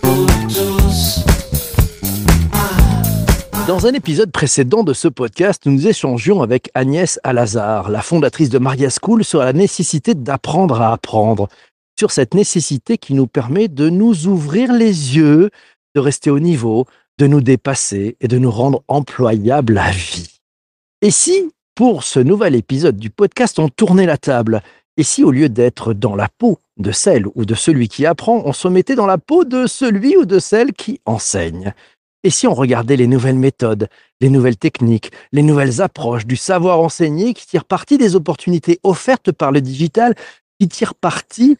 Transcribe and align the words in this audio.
Pour 0.00 0.26
tous. 0.48 1.24
Dans 3.68 3.86
un 3.86 3.92
épisode 3.92 4.32
précédent 4.32 4.82
de 4.82 4.94
ce 4.94 5.08
podcast, 5.08 5.64
nous 5.66 5.86
échangions 5.86 6.40
avec 6.40 6.70
Agnès 6.72 7.20
Alazar, 7.24 7.90
la 7.90 8.00
fondatrice 8.00 8.48
de 8.48 8.58
Maria 8.58 8.88
School, 8.88 9.22
sur 9.22 9.40
la 9.40 9.52
nécessité 9.52 10.14
d'apprendre 10.14 10.80
à 10.80 10.92
apprendre, 10.92 11.48
sur 11.98 12.10
cette 12.10 12.32
nécessité 12.32 12.96
qui 12.96 13.12
nous 13.12 13.26
permet 13.26 13.68
de 13.68 13.90
nous 13.90 14.26
ouvrir 14.26 14.72
les 14.72 15.16
yeux, 15.16 15.50
de 15.94 16.00
rester 16.00 16.30
au 16.30 16.40
niveau, 16.40 16.86
de 17.18 17.26
nous 17.26 17.42
dépasser 17.42 18.16
et 18.20 18.28
de 18.28 18.38
nous 18.38 18.50
rendre 18.50 18.82
employables 18.88 19.76
à 19.76 19.90
vie. 19.90 20.38
Et 21.02 21.10
si, 21.10 21.50
pour 21.74 22.02
ce 22.02 22.20
nouvel 22.20 22.54
épisode 22.54 22.96
du 22.96 23.10
podcast, 23.10 23.58
on 23.58 23.68
tournait 23.68 24.06
la 24.06 24.16
table 24.16 24.62
Et 24.98 25.02
si, 25.02 25.24
au 25.24 25.30
lieu 25.30 25.48
d'être 25.48 25.94
dans 25.94 26.14
la 26.14 26.28
peau 26.28 26.58
de 26.76 26.92
celle 26.92 27.26
ou 27.34 27.44
de 27.44 27.54
celui 27.54 27.88
qui 27.88 28.04
apprend, 28.04 28.42
on 28.44 28.52
se 28.52 28.68
mettait 28.68 28.94
dans 28.94 29.06
la 29.06 29.18
peau 29.18 29.44
de 29.44 29.66
celui 29.66 30.16
ou 30.16 30.26
de 30.26 30.38
celle 30.38 30.72
qui 30.72 31.00
enseigne? 31.06 31.72
Et 32.24 32.30
si 32.30 32.46
on 32.46 32.54
regardait 32.54 32.96
les 32.96 33.06
nouvelles 33.06 33.38
méthodes, 33.38 33.88
les 34.20 34.28
nouvelles 34.28 34.56
techniques, 34.56 35.10
les 35.32 35.42
nouvelles 35.42 35.80
approches 35.80 36.26
du 36.26 36.36
savoir 36.36 36.78
enseigné 36.78 37.34
qui 37.34 37.46
tirent 37.46 37.64
parti 37.64 37.98
des 37.98 38.14
opportunités 38.14 38.78
offertes 38.84 39.32
par 39.32 39.50
le 39.50 39.60
digital, 39.60 40.14
qui 40.60 40.68
tirent 40.68 40.94
parti 40.94 41.56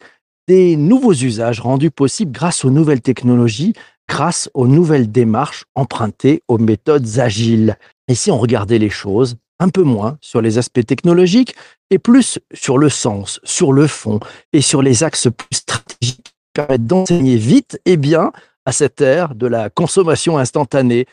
des 0.47 0.75
nouveaux 0.75 1.13
usages 1.13 1.59
rendus 1.59 1.91
possibles 1.91 2.31
grâce 2.31 2.63
aux 2.63 2.69
nouvelles 2.69 3.01
technologies, 3.01 3.73
grâce 4.07 4.49
aux 4.53 4.67
nouvelles 4.67 5.11
démarches 5.11 5.65
empruntées 5.75 6.43
aux 6.47 6.59
méthodes 6.59 7.19
agiles? 7.19 7.77
Et 8.07 8.15
si 8.15 8.31
on 8.31 8.37
regardait 8.37 8.79
les 8.79 8.89
choses 8.89 9.37
un 9.63 9.69
peu 9.69 9.83
moins 9.83 10.17
sur 10.19 10.41
les 10.41 10.57
aspects 10.57 10.85
technologiques 10.85 11.55
et 11.89 11.97
plus 11.97 12.37
sur 12.53 12.77
le 12.77 12.89
sens, 12.89 13.39
sur 13.43 13.71
le 13.71 13.87
fond 13.87 14.19
et 14.51 14.61
sur 14.61 14.81
les 14.81 15.03
axes 15.03 15.29
plus 15.31 15.57
stratégiques 15.57 16.23
qui 16.25 16.33
permettent 16.53 16.85
d'enseigner 16.85 17.37
vite 17.37 17.79
et 17.85 17.95
bien 17.95 18.33
à 18.65 18.73
cette 18.73 18.99
ère 18.99 19.35
de 19.35 19.47
la 19.47 19.69
consommation 19.69 20.37
instantanée. 20.37 21.05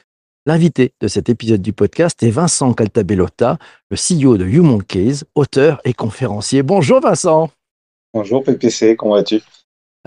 L'invité 0.47 0.95
de 1.01 1.07
cet 1.07 1.29
épisode 1.29 1.63
du 1.63 1.73
podcast 1.73 2.21
est 2.23 2.31
Vincent 2.31 2.73
Caltabellota, 2.75 3.59
le 3.91 3.97
CEO 3.97 4.37
de 4.37 4.47
YouMonkeys, 4.47 5.23
auteur 5.37 5.81
et 5.85 5.93
conférencier. 5.93 6.63
Bonjour 6.63 7.01
Vincent. 7.01 7.51
Bonjour 8.13 8.43
PPC, 8.43 8.97
comment 8.97 9.15
vas-tu? 9.15 9.43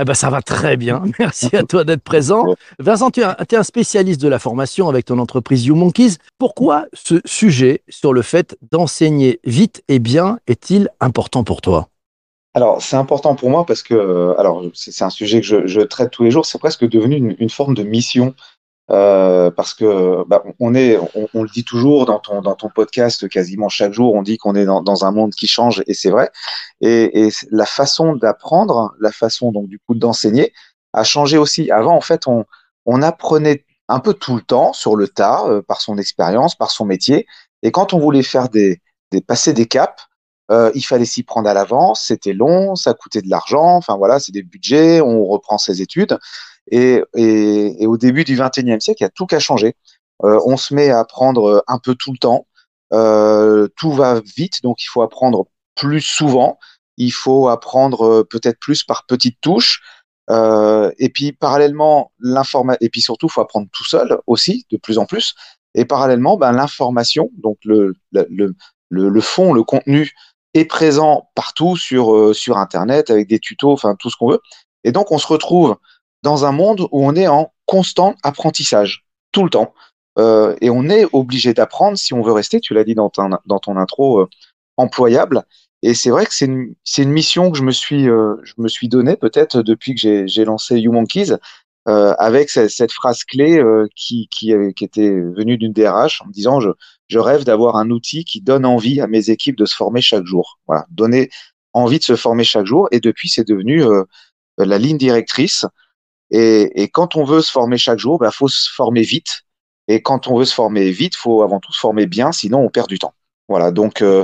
Eh 0.02 0.06
ben, 0.06 0.14
ça 0.16 0.30
va 0.30 0.42
très 0.42 0.76
bien. 0.76 1.04
Merci 1.20 1.56
à 1.56 1.64
toi 1.64 1.84
d'être 1.84 2.04
présent. 2.04 2.46
Vincent, 2.80 3.12
tu 3.12 3.22
es, 3.22 3.24
un, 3.24 3.36
tu 3.48 3.56
es 3.56 3.58
un 3.58 3.64
spécialiste 3.64 4.22
de 4.22 4.28
la 4.28 4.40
formation 4.40 4.90
avec 4.90 5.06
ton 5.06 5.20
entreprise 5.20 5.66
YouMonkeys. 5.66 6.18
Pourquoi 6.40 6.86
ce 6.94 7.22
sujet 7.26 7.84
sur 7.90 8.12
le 8.12 8.24
fait 8.24 8.58
d'enseigner 8.72 9.40
vite 9.44 9.84
et 9.88 10.00
bien 10.00 10.40
est-il 10.48 10.90
important 11.00 11.44
pour 11.44 11.62
toi? 11.62 11.90
Alors, 12.56 12.82
c'est 12.82 12.96
important 12.96 13.36
pour 13.36 13.50
moi 13.50 13.66
parce 13.66 13.82
que, 13.82 13.96
euh, 13.96 14.40
alors, 14.40 14.64
c'est 14.74 14.92
c'est 14.92 15.04
un 15.04 15.10
sujet 15.10 15.42
que 15.42 15.48
je, 15.48 15.66
je 15.66 15.82
traite 15.82 16.12
tous 16.12 16.24
les 16.24 16.30
jours, 16.32 16.46
c'est 16.46 16.60
presque 16.60 16.88
devenu 16.88 17.16
une, 17.16 17.36
une 17.40 17.50
forme 17.50 17.74
de 17.74 17.82
mission. 17.84 18.36
Euh, 18.92 19.50
parce 19.50 19.74
que 19.74 20.28
bah, 20.28 20.44
on 20.60 20.76
est, 20.76 20.98
on, 21.16 21.30
on 21.34 21.44
le 21.44 21.50
dit 21.50 21.64
toujours 21.64 22.06
dans 22.06 22.20
ton 22.20 22.42
dans 22.42 22.56
ton 22.56 22.70
podcast, 22.70 23.30
quasiment 23.30 23.70
chaque 23.70 23.94
jour, 23.94 24.14
on 24.14 24.22
dit 24.22 24.38
qu'on 24.38 24.56
est 24.56 24.66
dans, 24.66 24.82
dans 24.82 25.06
un 25.06 25.12
monde 25.12 25.34
qui 25.34 25.48
change 25.48 25.82
et 25.88 25.94
c'est 25.94 26.10
vrai. 26.10 26.30
Et, 26.82 27.26
et 27.26 27.30
la 27.50 27.66
façon 27.66 28.16
d'apprendre, 28.16 28.94
la 29.00 29.12
façon 29.14 29.54
donc 29.54 29.68
du 29.68 29.80
coup 29.80 29.96
d'enseigner 29.96 30.52
a 30.92 31.06
changé 31.06 31.38
aussi. 31.38 31.72
Avant, 31.72 31.96
en 31.96 32.02
fait, 32.02 32.28
on 32.28 32.46
on 32.86 33.02
apprenait 33.02 33.66
un 33.88 34.00
peu 34.00 34.14
tout 34.14 34.36
le 34.36 34.42
temps 34.42 34.74
sur 34.74 34.96
le 34.96 35.08
tas, 35.08 35.46
euh, 35.48 35.62
par 35.62 35.80
son 35.82 35.98
expérience, 35.98 36.56
par 36.56 36.72
son 36.72 36.86
métier. 36.86 37.26
Et 37.62 37.72
quand 37.72 37.94
on 37.94 38.00
voulait 38.00 38.24
faire 38.24 38.50
des, 38.50 38.82
des 39.12 39.22
passer 39.22 39.54
des 39.54 39.66
caps, 39.66 40.08
euh, 40.52 40.72
il 40.76 40.82
fallait 40.82 41.06
s'y 41.06 41.24
prendre 41.24 41.50
à 41.50 41.54
l'avance. 41.54 42.04
C'était 42.08 42.34
long, 42.34 42.76
ça 42.76 42.94
coûtait 42.94 43.22
de 43.22 43.30
l'argent. 43.30 43.76
Enfin 43.76 43.98
voilà, 43.98 44.20
c'est 44.20 44.32
des 44.32 44.44
budgets. 44.44 45.02
On 45.02 45.26
reprend 45.26 45.58
ses 45.58 45.82
études. 45.82 46.18
Et, 46.72 47.02
et, 47.16 47.88
au 47.88 47.98
début 47.98 48.24
du 48.24 48.38
XXIe 48.38 48.80
siècle, 48.80 49.02
il 49.02 49.04
y 49.04 49.06
a 49.06 49.10
tout 49.10 49.26
qu'à 49.26 49.40
changer. 49.40 49.76
Euh, 50.24 50.40
on 50.46 50.58
se 50.58 50.74
met 50.74 50.90
à 50.90 51.00
apprendre 51.00 51.64
un 51.68 51.80
peu 51.80 51.96
tout 51.96 52.12
le 52.12 52.18
temps. 52.18 52.48
Euh, 52.94 53.68
tout 53.76 53.92
va 53.92 54.22
vite, 54.38 54.62
donc 54.62 54.84
il 54.84 54.88
faut 54.88 55.02
apprendre 55.02 55.48
plus 55.76 56.02
souvent. 56.02 56.60
Il 56.98 57.12
faut 57.12 57.48
apprendre 57.48 58.06
euh, 58.06 58.24
peut-être 58.24 58.60
plus 58.60 58.84
par 58.84 59.06
petites 59.06 59.40
touches. 59.42 59.82
Euh, 60.30 60.92
et 61.00 61.10
puis 61.10 61.34
parallèlement, 61.34 62.12
l'informa 62.20 62.78
et 62.80 62.90
puis 62.90 63.02
surtout, 63.02 63.28
il 63.28 63.32
faut 63.32 63.42
apprendre 63.42 63.68
tout 63.74 63.84
seul 63.84 64.20
aussi, 64.28 64.66
de 64.72 64.78
plus 64.78 64.98
en 64.98 65.06
plus. 65.06 65.34
Et 65.76 65.86
parallèlement, 65.86 66.38
ben, 66.38 66.52
l'information, 66.52 67.32
donc 67.42 67.58
le, 67.66 67.96
le, 68.12 68.56
le 68.90 69.22
fond, 69.22 69.54
le 69.54 69.64
contenu 69.64 70.12
est 70.54 70.66
présent 70.66 71.30
partout 71.36 71.76
sur, 71.76 72.16
euh, 72.16 72.34
sur 72.34 72.58
Internet 72.58 73.10
avec 73.10 73.28
des 73.28 73.40
tutos, 73.40 73.72
enfin 73.72 73.96
tout 73.98 74.10
ce 74.10 74.18
qu'on 74.18 74.30
veut. 74.30 74.42
Et 74.84 74.92
donc 74.92 75.12
on 75.12 75.18
se 75.18 75.28
retrouve 75.28 75.78
dans 76.22 76.46
un 76.46 76.52
monde 76.52 76.82
où 76.92 77.06
on 77.06 77.16
est 77.16 77.28
en 77.28 77.52
constant 77.66 78.16
apprentissage, 78.24 79.06
tout 79.32 79.44
le 79.44 79.50
temps. 79.50 79.74
Euh, 80.20 80.56
et 80.62 80.70
on 80.70 80.90
est 80.90 81.06
obligé 81.12 81.54
d'apprendre 81.54 81.98
si 81.98 82.14
on 82.14 82.22
veut 82.22 82.32
rester, 82.32 82.60
tu 82.60 82.74
l'as 82.74 82.84
dit 82.84 82.96
dans, 82.96 83.10
ton 83.10 83.30
dans 83.46 83.60
ton 83.60 83.78
intro, 83.78 84.22
euh, 84.22 84.30
employable. 84.78 85.44
Et 85.82 85.94
c'est 85.96 86.12
vrai 86.12 86.26
que 86.26 86.34
c'est 86.34 86.46
une, 86.46 86.76
une 86.98 87.10
mission 87.12 87.52
que 87.52 87.58
je 87.58 87.64
me 87.64 87.72
suis, 87.72 88.06
je 88.06 88.68
suis 88.68 88.88
donnée 88.88 89.18
peut-être 89.18 89.62
depuis 89.62 89.96
que 89.96 90.28
j'ai, 90.28 90.46
lancé 90.46 90.80
YouMonkeys, 90.80 91.34
euh, 91.90 92.14
avec 92.18 92.50
cette, 92.50 92.94
phrase 92.94 93.26
clé 93.26 93.62
qui, 93.94 94.30
qui, 94.32 94.54
qui 94.78 94.84
était 94.86 95.10
venue 95.12 95.58
d'une 95.58 95.74
DRH 95.74 96.22
en 96.22 96.28
me 96.28 96.32
disant 96.32 96.62
je, 96.62 96.70
je 97.08 97.20
rêve 97.20 97.44
d'avoir 97.44 97.76
un 97.76 97.90
outil 97.90 98.26
qui 98.26 98.42
donne 98.42 98.66
envie 98.66 99.02
à 99.02 99.08
mes 99.08 99.30
équipes 99.30 99.58
de 99.58 99.66
se 99.66 99.76
former 99.76 100.02
chaque 100.02 100.26
jour. 100.26 100.60
Voilà, 100.68 100.86
donner 100.90 101.30
envie 101.74 102.00
de 102.00 102.04
se 102.04 102.16
former 102.16 102.44
chaque 102.44 102.66
jour. 102.66 102.88
Et 102.92 103.00
depuis, 103.00 103.30
c'est 103.30 103.48
devenu 103.48 103.84
euh, 103.84 104.04
la 104.58 104.78
ligne 104.78 104.98
directrice. 104.98 105.66
Et, 106.32 106.82
et 106.82 106.88
quand 106.88 107.16
on 107.16 107.24
veut 107.24 107.42
se 107.42 107.52
former 107.52 107.78
chaque 107.78 108.00
jour, 108.00 108.24
il 108.24 108.32
faut 108.32 108.48
se 108.48 108.70
former 108.72 109.02
vite. 109.02 109.44
Et 109.88 110.02
quand 110.02 110.28
on 110.28 110.38
veut 110.38 110.46
se 110.46 110.54
former 110.54 110.90
vite, 110.92 111.16
faut 111.16 111.44
avant 111.44 111.60
tout 111.60 111.74
se 111.74 111.80
former 111.80 112.06
bien, 112.06 112.32
sinon 112.32 112.60
on 112.60 112.70
perd 112.70 112.88
du 112.88 113.00
temps. 113.00 113.14
Voilà, 113.50 113.72
donc 113.72 114.02
euh, 114.02 114.24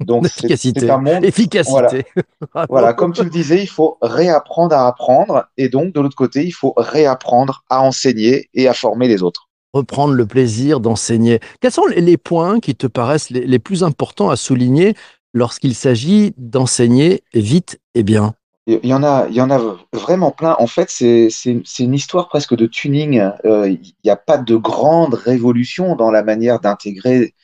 donc 0.00 0.26
Efficacité. 0.26 0.80
c'est 0.80 0.90
un 0.90 0.98
monde. 0.98 1.24
Efficacité. 1.24 2.04
Bravo. 2.52 2.66
Voilà, 2.68 2.92
comme 2.92 3.12
tu 3.12 3.24
le 3.24 3.30
disais, 3.30 3.62
il 3.62 3.68
faut 3.68 3.96
réapprendre 4.02 4.74
à 4.74 4.86
apprendre, 4.86 5.46
et 5.56 5.68
donc 5.68 5.94
de 5.94 6.00
l'autre 6.00 6.16
côté, 6.16 6.44
il 6.44 6.52
faut 6.52 6.74
réapprendre 6.76 7.64
à 7.70 7.80
enseigner 7.80 8.50
et 8.52 8.68
à 8.68 8.74
former 8.74 9.08
les 9.08 9.22
autres. 9.22 9.47
Reprendre 9.72 10.14
le 10.14 10.26
plaisir 10.26 10.80
d'enseigner. 10.80 11.40
Quels 11.60 11.72
sont 11.72 11.86
les- 11.86 12.16
points 12.16 12.60
qui 12.60 12.74
te 12.74 12.86
paraissent 12.86 13.30
les, 13.30 13.58
plus 13.58 13.84
importants 13.84 14.30
à 14.30 14.36
souligner 14.36 14.94
lorsqu'il 15.34 15.74
s'agit 15.74 16.34
d'enseigner 16.36 17.22
vite 17.34 17.80
et 17.94 18.02
bien? 18.02 18.34
Il 18.66 18.84
y 18.84 18.92
en 18.92 19.02
a, 19.02 19.26
il 19.28 19.34
y 19.34 19.40
en 19.40 19.50
a 19.50 19.60
vraiment 19.94 20.30
plein. 20.30 20.54
En 20.58 20.66
fait, 20.66 20.90
c'est 20.90 21.30
une 21.78 21.94
histoire 21.94 22.28
presque 22.28 22.54
de 22.54 22.66
tuning. 22.66 23.18
Euh, 23.46 23.68
Il 23.70 23.92
n'y 24.04 24.10
a 24.10 24.16
pas 24.16 24.36
de 24.36 24.56
grande 24.56 25.14
révolution 25.14 25.96
dans 25.96 26.10
la 26.10 26.22
manière 26.22 26.60
d'intégrer 26.60 27.34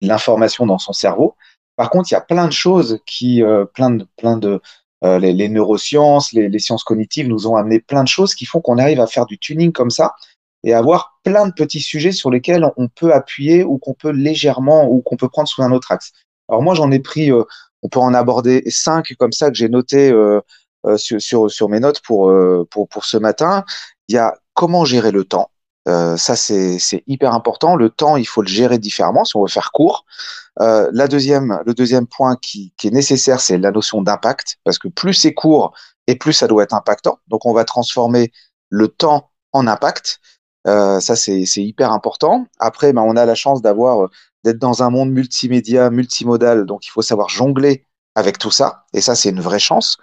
l'information 0.00 0.66
dans 0.66 0.78
son 0.78 0.92
cerveau. 0.92 1.36
Par 1.76 1.88
contre, 1.88 2.10
il 2.10 2.14
y 2.14 2.16
a 2.16 2.20
plein 2.20 2.46
de 2.46 2.52
choses 2.52 2.98
qui, 3.06 3.42
euh, 3.42 3.64
plein 3.64 3.90
de, 3.90 4.06
plein 4.16 4.36
de, 4.36 4.60
euh, 5.04 5.18
les, 5.20 5.48
neurosciences, 5.48 6.32
les 6.32 6.58
sciences 6.58 6.84
cognitives 6.84 7.28
nous 7.28 7.46
ont 7.46 7.56
amené 7.56 7.78
plein 7.78 8.02
de 8.02 8.08
choses 8.08 8.34
qui 8.34 8.44
font 8.44 8.60
qu'on 8.60 8.78
arrive 8.78 9.00
à 9.00 9.06
faire 9.06 9.26
du 9.26 9.38
tuning 9.38 9.72
comme 9.72 9.90
ça 9.90 10.14
et 10.64 10.74
avoir 10.74 11.18
plein 11.24 11.46
de 11.46 11.52
petits 11.52 11.80
sujets 11.80 12.12
sur 12.12 12.30
lesquels 12.30 12.70
on 12.76 12.88
peut 12.88 13.12
appuyer 13.12 13.64
ou 13.64 13.78
qu'on 13.78 13.94
peut 13.94 14.10
légèrement 14.10 14.88
ou 14.88 15.00
qu'on 15.02 15.16
peut 15.16 15.28
prendre 15.28 15.48
sous 15.48 15.62
un 15.62 15.72
autre 15.72 15.92
axe. 15.92 16.12
Alors 16.48 16.62
moi, 16.62 16.74
j'en 16.74 16.90
ai 16.90 17.00
pris, 17.00 17.30
euh, 17.32 17.44
on 17.82 17.88
peut 17.88 18.00
en 18.00 18.14
aborder 18.14 18.62
cinq 18.68 19.14
comme 19.18 19.32
ça 19.32 19.50
que 19.50 19.56
j'ai 19.56 19.68
noté 19.68 20.10
euh, 20.10 20.40
euh, 20.86 20.96
sur, 20.96 21.20
sur, 21.20 21.50
sur 21.50 21.68
mes 21.68 21.80
notes 21.80 22.00
pour, 22.00 22.30
euh, 22.30 22.66
pour, 22.70 22.88
pour 22.88 23.04
ce 23.04 23.16
matin. 23.16 23.64
Il 24.08 24.14
y 24.14 24.18
a 24.18 24.36
comment 24.54 24.84
gérer 24.84 25.10
le 25.10 25.24
temps. 25.24 25.50
Euh, 25.88 26.16
ça, 26.16 26.36
c'est 26.36 26.78
hyper 27.08 27.34
important. 27.34 27.74
Le 27.74 27.90
temps, 27.90 28.16
il 28.16 28.26
faut 28.26 28.42
le 28.42 28.48
gérer 28.48 28.78
différemment 28.78 29.24
si 29.24 29.36
on 29.36 29.42
veut 29.42 29.48
faire 29.48 29.72
court. 29.72 30.04
Euh, 30.60 30.88
la 30.92 31.08
deuxième, 31.08 31.60
le 31.66 31.74
deuxième 31.74 32.06
point 32.06 32.36
qui, 32.36 32.72
qui 32.76 32.86
est 32.86 32.92
nécessaire, 32.92 33.40
c'est 33.40 33.58
la 33.58 33.72
notion 33.72 34.00
d'impact, 34.00 34.58
parce 34.62 34.78
que 34.78 34.86
plus 34.86 35.14
c'est 35.14 35.34
court 35.34 35.72
et 36.06 36.14
plus 36.14 36.34
ça 36.34 36.46
doit 36.46 36.62
être 36.62 36.74
impactant. 36.74 37.18
Donc, 37.26 37.46
on 37.46 37.52
va 37.52 37.64
transformer 37.64 38.30
le 38.68 38.86
temps 38.86 39.30
en 39.52 39.66
impact. 39.66 40.20
Euh, 40.68 41.00
ça, 41.00 41.16
c'est 41.16 41.42
hyper 41.56 41.92
important. 41.92 42.46
Après, 42.58 42.92
ben, 42.92 43.02
on 43.02 43.16
a 43.16 43.24
la 43.26 43.34
chance 43.34 43.62
d'avoir 43.62 44.08
d'être 44.44 44.58
dans 44.58 44.82
un 44.82 44.90
monde 44.90 45.10
multimédia, 45.10 45.90
multimodal, 45.90 46.66
donc 46.66 46.86
il 46.86 46.90
faut 46.90 47.02
savoir 47.02 47.28
jongler 47.28 47.84
avec 48.14 48.38
tout 48.38 48.50
ça. 48.50 48.84
Et 48.92 49.00
ça, 49.00 49.14
c'est 49.14 49.30
une 49.30 49.40
vraie 49.40 49.58
chance. 49.58 49.98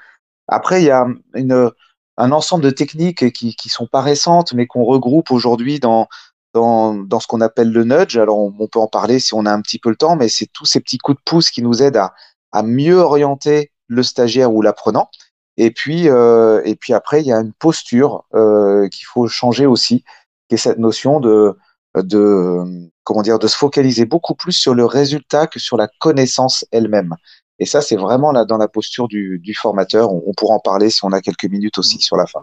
Après, 0.48 0.82
il 0.82 0.86
y 0.86 0.92
a 0.92 1.06
une, 1.34 1.72
un 2.18 2.32
ensemble 2.32 2.64
de 2.64 2.72
techniques 2.72 3.32
qui 3.32 3.56
qui 3.56 3.70
sont 3.70 3.88
pas 3.88 4.02
récentes, 4.02 4.54
mais 4.54 4.68
qu'on 4.68 4.84
regroupe 4.84 5.32
aujourd'hui 5.32 5.80
dans 5.80 6.08
dans, 6.54 6.96
dans 6.96 7.20
ce 7.20 7.28
qu'on 7.28 7.42
appelle 7.42 7.72
le 7.72 7.84
nudge. 7.84 8.18
Alors, 8.18 8.40
on, 8.40 8.54
on 8.58 8.68
peut 8.68 8.80
en 8.80 8.88
parler 8.88 9.20
si 9.20 9.34
on 9.34 9.46
a 9.46 9.52
un 9.52 9.62
petit 9.62 9.80
peu 9.80 9.90
le 9.90 9.96
temps, 9.96 10.16
mais 10.16 10.30
c'est 10.30 10.48
tous 10.48 10.66
ces 10.66 10.80
petits 10.80 10.98
coups 10.98 11.18
de 11.18 11.24
pouce 11.24 11.52
qui 11.52 11.62
nous 11.62 11.84
aident 11.84 11.98
à, 11.98 12.14
à 12.52 12.64
mieux 12.64 12.98
orienter 12.98 13.72
le 13.88 14.04
stagiaire 14.04 14.54
ou 14.54 14.62
l'apprenant. 14.62 15.10
Et 15.58 15.72
puis, 15.72 16.08
euh, 16.10 16.62
et 16.64 16.76
puis 16.76 16.94
après, 16.94 17.22
il 17.22 17.28
y 17.28 17.34
a 17.34 17.40
une 17.40 17.54
posture 17.54 18.24
euh, 18.34 18.88
qu'il 18.88 19.06
faut 19.06 19.28
changer 19.28 19.66
aussi, 19.66 20.06
qui 20.50 20.56
est 20.56 20.58
cette 20.58 20.80
notion 20.80 21.20
de, 21.20 21.56
de, 21.96 22.90
comment 23.04 23.22
dire, 23.22 23.40
de 23.40 23.48
se 23.48 23.56
focaliser 23.56 24.06
beaucoup 24.06 24.36
plus 24.36 24.52
sur 24.52 24.74
le 24.74 24.86
résultat 24.86 25.48
que 25.48 25.60
sur 25.60 25.78
la 25.78 25.88
connaissance 26.00 26.66
elle-même. 26.72 27.16
Et 27.60 27.66
ça, 27.66 27.82
c'est 27.82 27.98
vraiment 27.98 28.32
là 28.32 28.46
dans 28.46 28.58
la 28.58 28.70
posture 28.70 29.08
du, 29.08 29.40
du 29.40 29.54
formateur. 29.54 30.12
On, 30.12 30.24
on, 30.26 30.34
pourra 30.34 30.56
en 30.56 30.60
parler 30.60 30.90
si 30.90 31.04
on 31.04 31.12
a 31.12 31.22
quelques 31.22 31.46
minutes 31.46 31.78
aussi 31.78 32.00
sur 32.00 32.16
la 32.16 32.26
fin. 32.26 32.42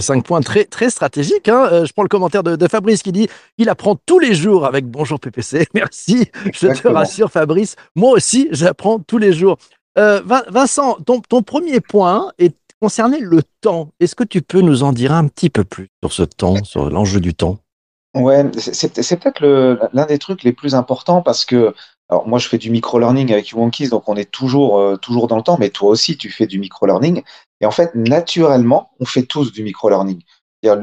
Cinq 0.00 0.24
points 0.24 0.40
très, 0.40 0.64
très 0.64 0.90
stratégiques. 0.90 1.48
Hein. 1.48 1.68
Euh, 1.70 1.84
je 1.84 1.92
prends 1.92 2.02
le 2.02 2.08
commentaire 2.08 2.42
de, 2.42 2.56
de, 2.56 2.68
Fabrice 2.68 3.02
qui 3.02 3.12
dit 3.12 3.28
il 3.58 3.68
apprend 3.68 3.94
tous 3.94 4.18
les 4.18 4.34
jours 4.34 4.66
avec 4.66 4.86
Bonjour 4.86 5.20
PPC. 5.20 5.66
Merci. 5.74 6.28
Exactement. 6.44 6.74
Je 6.74 6.82
te 6.82 6.88
rassure, 6.88 7.30
Fabrice. 7.30 7.76
Moi 7.94 8.10
aussi, 8.10 8.48
j'apprends 8.50 8.98
tous 8.98 9.18
les 9.18 9.32
jours. 9.32 9.58
Euh, 9.98 10.22
Vincent, 10.48 10.96
ton, 11.04 11.20
ton 11.20 11.42
premier 11.42 11.80
point 11.80 12.32
est 12.38 12.56
concerné 12.82 13.20
le 13.20 13.42
temps. 13.60 13.92
Est-ce 14.00 14.16
que 14.16 14.24
tu 14.24 14.42
peux 14.42 14.60
nous 14.60 14.82
en 14.82 14.92
dire 14.92 15.12
un 15.12 15.28
petit 15.28 15.50
peu 15.50 15.62
plus 15.62 15.86
sur 16.02 16.12
ce 16.12 16.24
temps, 16.24 16.64
sur 16.64 16.90
l'enjeu 16.90 17.20
du 17.20 17.32
temps? 17.32 17.58
Ouais, 18.16 18.44
c'est 18.58 19.20
peut-être 19.20 19.88
l'un 19.92 20.06
des 20.06 20.18
trucs 20.18 20.42
les 20.42 20.52
plus 20.52 20.74
importants 20.74 21.22
parce 21.22 21.44
que 21.44 21.74
alors 22.08 22.26
moi 22.26 22.40
je 22.40 22.48
fais 22.48 22.58
du 22.58 22.70
micro-learning 22.70 23.32
avec 23.32 23.50
YouWonkies, 23.50 23.88
donc 23.88 24.08
on 24.08 24.16
est 24.16 24.30
toujours 24.30 24.80
euh, 24.80 24.96
toujours 24.96 25.28
dans 25.28 25.36
le 25.36 25.44
temps, 25.44 25.56
mais 25.60 25.70
toi 25.70 25.90
aussi 25.90 26.18
tu 26.18 26.28
fais 26.28 26.48
du 26.48 26.58
micro-learning 26.58 27.22
et 27.60 27.66
en 27.66 27.70
fait 27.70 27.94
naturellement 27.94 28.90
on 28.98 29.04
fait 29.04 29.22
tous 29.22 29.52
du 29.52 29.62
micro-learning. 29.62 30.20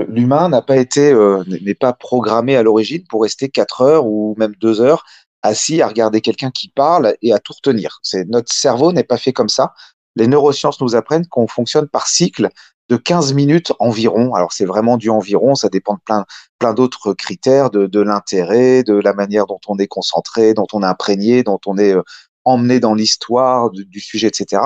L'humain 0.07 0.47
n'a 0.47 0.61
pas 0.61 0.77
été 0.77 1.11
euh, 1.11 1.43
n'est 1.61 1.75
pas 1.75 1.91
programmé 1.91 2.55
à 2.55 2.63
l'origine 2.63 3.03
pour 3.09 3.23
rester 3.23 3.49
quatre 3.49 3.81
heures 3.81 4.07
ou 4.07 4.35
même 4.37 4.53
deux 4.61 4.79
heures 4.79 5.03
assis 5.41 5.81
à 5.81 5.87
regarder 5.87 6.21
quelqu'un 6.21 6.49
qui 6.49 6.69
parle 6.69 7.15
et 7.21 7.33
à 7.33 7.39
tout 7.39 7.53
retenir. 7.53 7.99
C'est 8.03 8.27
notre 8.29 8.53
cerveau 8.53 8.93
n'est 8.93 9.03
pas 9.03 9.17
fait 9.17 9.33
comme 9.33 9.49
ça. 9.49 9.73
Les 10.15 10.27
neurosciences 10.27 10.81
nous 10.81 10.95
apprennent 10.95 11.27
qu'on 11.27 11.47
fonctionne 11.47 11.87
par 11.87 12.07
cycle 12.07 12.49
de 12.89 12.97
15 12.97 13.33
minutes 13.33 13.71
environ. 13.79 14.33
Alors 14.33 14.51
c'est 14.51 14.65
vraiment 14.65 14.97
du 14.97 15.09
environ, 15.09 15.55
ça 15.55 15.69
dépend 15.69 15.93
de 15.93 15.99
plein, 15.99 16.25
plein 16.57 16.73
d'autres 16.73 17.13
critères, 17.13 17.69
de, 17.69 17.85
de 17.85 17.99
l'intérêt, 18.01 18.83
de 18.83 18.95
la 18.95 19.13
manière 19.13 19.45
dont 19.45 19.59
on 19.67 19.77
est 19.77 19.87
concentré, 19.87 20.53
dont 20.53 20.67
on 20.73 20.83
est 20.83 20.87
imprégné, 20.87 21.43
dont 21.43 21.59
on 21.65 21.77
est 21.77 21.93
euh, 21.93 22.01
emmené 22.45 22.79
dans 22.79 22.95
l'histoire 22.95 23.69
du, 23.69 23.85
du, 23.85 23.99
sujet, 23.99 24.27
etc. 24.27 24.63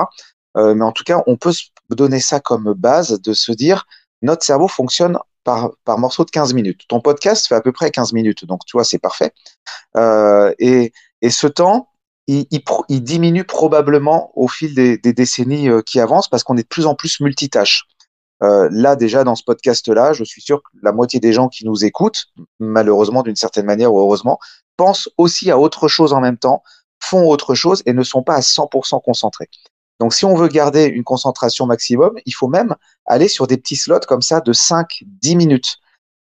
Euh, 0.56 0.74
mais 0.74 0.84
en 0.84 0.92
tout 0.92 1.04
cas, 1.04 1.22
on 1.26 1.36
peut 1.36 1.52
se 1.52 1.64
donner 1.90 2.20
ça 2.20 2.40
comme 2.40 2.72
base 2.72 3.20
de 3.20 3.32
se 3.34 3.52
dire 3.52 3.86
notre 4.22 4.44
cerveau 4.44 4.68
fonctionne 4.68 5.18
par, 5.44 5.72
par 5.84 5.98
morceau 5.98 6.24
de 6.24 6.30
15 6.30 6.54
minutes. 6.54 6.82
Ton 6.88 7.00
podcast 7.00 7.46
fait 7.46 7.54
à 7.54 7.60
peu 7.60 7.72
près 7.72 7.90
15 7.90 8.14
minutes, 8.14 8.46
donc 8.46 8.64
tu 8.64 8.76
vois, 8.76 8.84
c'est 8.84 8.98
parfait. 8.98 9.32
Euh, 9.96 10.52
et, 10.58 10.92
et 11.20 11.30
ce 11.30 11.46
temps, 11.46 11.88
il, 12.26 13.02
diminue 13.02 13.44
probablement 13.44 14.30
au 14.34 14.48
fil 14.48 14.74
des, 14.74 14.98
décennies 14.98 15.68
euh, 15.68 15.82
qui 15.82 16.00
avancent 16.00 16.28
parce 16.28 16.42
qu'on 16.42 16.56
est 16.56 16.62
de 16.62 16.68
plus 16.68 16.86
en 16.86 16.94
plus 16.94 17.20
multitâche. 17.20 17.84
Euh, 18.42 18.68
là, 18.70 18.96
déjà, 18.96 19.24
dans 19.24 19.34
ce 19.34 19.44
podcast-là, 19.44 20.12
je 20.12 20.24
suis 20.24 20.42
sûr 20.42 20.62
que 20.62 20.68
la 20.82 20.92
moitié 20.92 21.20
des 21.20 21.32
gens 21.32 21.48
qui 21.48 21.64
nous 21.64 21.84
écoutent, 21.84 22.26
malheureusement, 22.58 23.22
d'une 23.22 23.36
certaine 23.36 23.66
manière 23.66 23.92
ou 23.92 24.00
heureusement, 24.00 24.38
pensent 24.76 25.08
aussi 25.18 25.50
à 25.50 25.58
autre 25.58 25.88
chose 25.88 26.12
en 26.12 26.20
même 26.20 26.38
temps, 26.38 26.62
font 27.00 27.28
autre 27.28 27.54
chose 27.54 27.82
et 27.86 27.92
ne 27.92 28.02
sont 28.02 28.22
pas 28.22 28.34
à 28.34 28.40
100% 28.40 29.02
concentrés. 29.02 29.48
Donc, 30.00 30.12
si 30.14 30.24
on 30.24 30.34
veut 30.34 30.48
garder 30.48 30.86
une 30.86 31.04
concentration 31.04 31.66
maximum, 31.66 32.12
il 32.26 32.32
faut 32.32 32.48
même 32.48 32.74
aller 33.06 33.28
sur 33.28 33.46
des 33.46 33.56
petits 33.56 33.76
slots 33.76 34.00
comme 34.08 34.22
ça 34.22 34.40
de 34.40 34.52
5-10 34.52 35.36
minutes. 35.36 35.76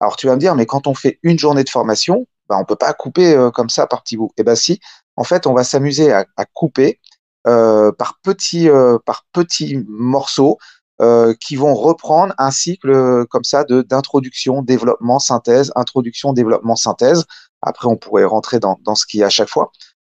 Alors, 0.00 0.16
tu 0.16 0.26
vas 0.26 0.34
me 0.34 0.40
dire, 0.40 0.54
mais 0.54 0.64
quand 0.64 0.86
on 0.86 0.94
fait 0.94 1.18
une 1.22 1.38
journée 1.38 1.64
de 1.64 1.68
formation, 1.68 2.26
ben, 2.48 2.56
on 2.58 2.64
peut 2.64 2.76
pas 2.76 2.94
couper 2.94 3.34
euh, 3.34 3.50
comme 3.50 3.68
ça 3.68 3.86
par 3.86 4.02
petits 4.02 4.16
bouts. 4.16 4.32
Eh 4.38 4.42
ben 4.42 4.54
si, 4.54 4.80
en 5.18 5.24
fait, 5.24 5.48
on 5.48 5.52
va 5.52 5.64
s'amuser 5.64 6.12
à, 6.12 6.24
couper 6.54 7.00
euh, 7.48 7.90
par 7.90 8.20
petits, 8.22 8.68
euh, 8.68 8.98
par 9.04 9.24
petits 9.32 9.84
morceaux 9.88 10.58
euh, 11.02 11.34
qui 11.40 11.56
vont 11.56 11.74
reprendre 11.74 12.34
un 12.38 12.52
cycle 12.52 13.26
comme 13.26 13.42
ça 13.42 13.64
de 13.64 13.82
d'introduction, 13.82 14.62
développement, 14.62 15.18
synthèse, 15.18 15.72
introduction, 15.74 16.32
développement, 16.32 16.76
synthèse. 16.76 17.24
Après, 17.62 17.88
on 17.88 17.96
pourrait 17.96 18.26
rentrer 18.26 18.60
dans, 18.60 18.78
dans 18.84 18.94
ce 18.94 19.06
qui 19.06 19.20
est 19.20 19.24
à 19.24 19.28
chaque 19.28 19.48
fois 19.48 19.72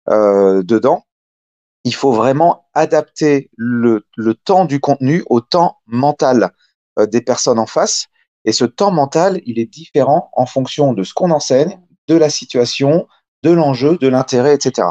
dedans. 0.08 1.04
Il 1.82 1.94
faut 1.94 2.12
vraiment 2.12 2.68
adapter 2.72 3.50
le, 3.56 4.06
le, 4.16 4.34
temps 4.34 4.64
du 4.66 4.78
contenu 4.78 5.24
au 5.28 5.40
temps 5.40 5.78
mental 5.86 6.52
des 6.96 7.22
personnes 7.22 7.58
en 7.58 7.66
face. 7.66 8.06
Et 8.44 8.52
ce 8.52 8.64
temps 8.64 8.92
mental, 8.92 9.40
il 9.46 9.58
est 9.58 9.66
différent 9.66 10.30
en 10.34 10.46
fonction 10.46 10.92
de 10.92 11.02
ce 11.02 11.12
qu'on 11.12 11.32
enseigne, 11.32 11.80
de 12.06 12.14
la 12.16 12.30
situation, 12.30 13.08
de 13.42 13.50
l'enjeu, 13.50 13.98
de 13.98 14.08
l'intérêt, 14.08 14.54
etc. 14.54 14.88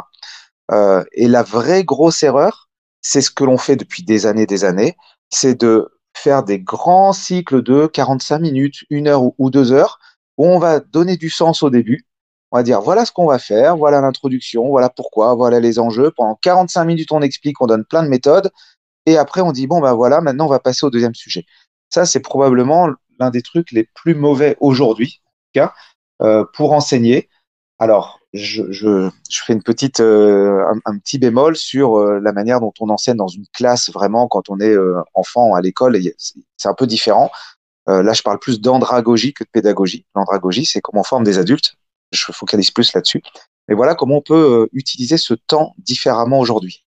Euh, 0.72 1.04
et 1.14 1.28
la 1.28 1.44
vraie 1.44 1.84
grosse 1.84 2.24
erreur, 2.24 2.70
c'est 3.02 3.22
ce 3.22 3.32
que 3.32 3.44
l'on 3.44 3.58
fait 3.58 3.76
depuis 3.76 4.04
des 4.04 4.26
années, 4.26 4.46
des 4.46 4.64
années, 4.64 4.96
c'est 5.30 5.60
de 5.60 5.90
faire 6.16 6.44
des 6.44 6.60
grands 6.60 7.14
cycles 7.14 7.64
de 7.64 7.88
45 7.88 8.40
minutes, 8.40 8.84
une 8.90 9.08
heure 9.08 9.24
ou 9.38 9.50
deux 9.50 9.72
heures, 9.72 10.00
où 10.38 10.46
on 10.46 10.60
va 10.60 10.80
donner 10.80 11.18
du 11.18 11.30
sens 11.30 11.64
au 11.64 11.70
début. 11.70 12.06
On 12.52 12.58
va 12.58 12.64
dire 12.64 12.82
voilà 12.82 13.06
ce 13.06 13.12
qu'on 13.12 13.28
va 13.28 13.40
faire, 13.40 13.78
voilà 13.78 14.02
l'introduction, 14.02 14.68
voilà 14.68 14.90
pourquoi, 14.90 15.36
voilà 15.36 15.60
les 15.60 15.80
enjeux. 15.80 16.12
Pendant 16.12 16.36
45 16.36 16.84
minutes, 16.86 17.12
on 17.12 17.22
explique, 17.22 17.62
on 17.62 17.68
donne 17.68 17.86
plein 17.86 18.04
de 18.04 18.10
méthodes. 18.10 18.52
Et 19.06 19.18
après, 19.18 19.42
on 19.42 19.52
dit 19.52 19.68
bon, 19.68 19.80
ben 19.80 19.94
voilà, 19.94 20.22
maintenant, 20.22 20.46
on 20.46 20.50
va 20.50 20.60
passer 20.60 20.86
au 20.86 20.90
deuxième 20.90 21.16
sujet. 21.16 21.46
Ça, 21.90 22.06
c'est 22.06 22.20
probablement 22.20 22.90
l'un 23.20 23.30
des 23.30 23.42
trucs 23.42 23.72
les 23.72 23.84
plus 23.96 24.16
mauvais 24.16 24.58
aujourd'hui, 24.60 25.22
cas, 25.54 25.74
euh, 26.22 26.46
pour 26.54 26.74
enseigner. 26.74 27.30
Alors, 27.80 28.21
je, 28.34 28.64
je, 28.72 29.10
je, 29.30 29.44
fais 29.44 29.54
une 29.54 29.64
petite, 29.64 30.00
euh, 30.00 30.64
un, 30.86 30.98
petit 30.98 31.20
bémol 31.20 31.56
sur 31.56 31.98
euh, 31.98 32.20
la 32.20 32.32
manière 32.32 32.62
dont 32.62 32.74
on 32.80 32.90
enseigne 32.90 33.18
dans 33.18 33.28
une 33.28 33.46
classe 33.54 33.92
vraiment 33.92 34.28
quand 34.28 34.50
on 34.50 34.60
est 34.60 34.74
euh, 34.74 35.02
enfant 35.14 35.54
à 35.54 35.62
l'école. 35.62 36.00
C'est 36.58 36.70
un 36.70 36.74
peu 36.74 36.88
différent. 36.88 37.30
Euh, 37.90 38.04
là, 38.04 38.14
je 38.14 38.22
parle 38.22 38.40
plus 38.40 38.62
d'andragogie 38.62 39.34
que 39.34 39.44
de 39.44 39.50
pédagogie. 39.52 40.06
L'andragogie, 40.16 40.66
c'est 40.66 40.82
comment 40.82 41.02
on 41.02 41.04
forme 41.04 41.24
des 41.24 41.40
adultes. 41.40 41.76
Je 42.12 42.32
focalise 42.32 42.72
plus 42.72 42.94
là-dessus. 42.94 43.22
Mais 43.68 43.76
voilà 43.76 43.96
comment 43.96 44.18
on 44.18 44.22
peut 44.22 44.64
euh, 44.64 44.70
utiliser 44.74 45.18
ce 45.18 45.34
temps 45.34 45.74
différemment 45.78 46.40
aujourd'hui. 46.40 46.86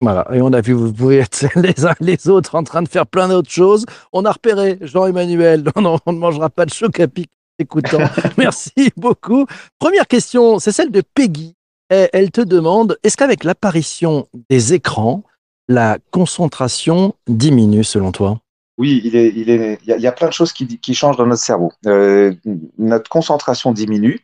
Voilà, 0.00 0.26
et 0.32 0.42
on 0.42 0.52
a 0.52 0.60
vu, 0.60 0.72
vous 0.72 0.92
pouvez 0.92 1.18
être 1.18 1.46
les 1.56 1.86
uns 1.86 1.94
les 2.00 2.28
autres 2.28 2.56
en 2.56 2.64
train 2.64 2.82
de 2.82 2.88
faire 2.88 3.06
plein 3.06 3.28
d'autres 3.28 3.50
choses. 3.50 3.86
On 4.12 4.24
a 4.24 4.32
repéré 4.32 4.78
Jean-Emmanuel, 4.80 5.64
on 5.76 6.12
ne 6.12 6.18
mangera 6.18 6.50
pas 6.50 6.66
de 6.66 6.72
choc 6.72 6.98
à 6.98 7.06
pic 7.06 7.30
écoutant. 7.58 8.00
Merci 8.38 8.90
beaucoup. 8.96 9.46
Première 9.78 10.06
question, 10.06 10.58
c'est 10.58 10.72
celle 10.72 10.90
de 10.90 11.02
Peggy. 11.14 11.54
Elle 11.88 12.30
te 12.30 12.40
demande, 12.40 12.96
est-ce 13.02 13.18
qu'avec 13.18 13.44
l'apparition 13.44 14.26
des 14.48 14.72
écrans, 14.72 15.24
la 15.68 15.98
concentration 16.10 17.14
diminue 17.26 17.84
selon 17.84 18.12
toi? 18.12 18.40
Oui, 18.78 19.02
il, 19.04 19.16
est, 19.16 19.28
il, 19.36 19.50
est, 19.50 19.78
il, 19.82 19.88
y 19.88 19.92
a, 19.92 19.96
il 19.96 20.02
y 20.02 20.06
a 20.06 20.12
plein 20.12 20.28
de 20.28 20.32
choses 20.32 20.52
qui, 20.52 20.66
qui 20.78 20.94
changent 20.94 21.16
dans 21.16 21.26
notre 21.26 21.42
cerveau. 21.42 21.72
Euh, 21.86 22.34
notre 22.78 23.10
concentration 23.10 23.72
diminue. 23.72 24.20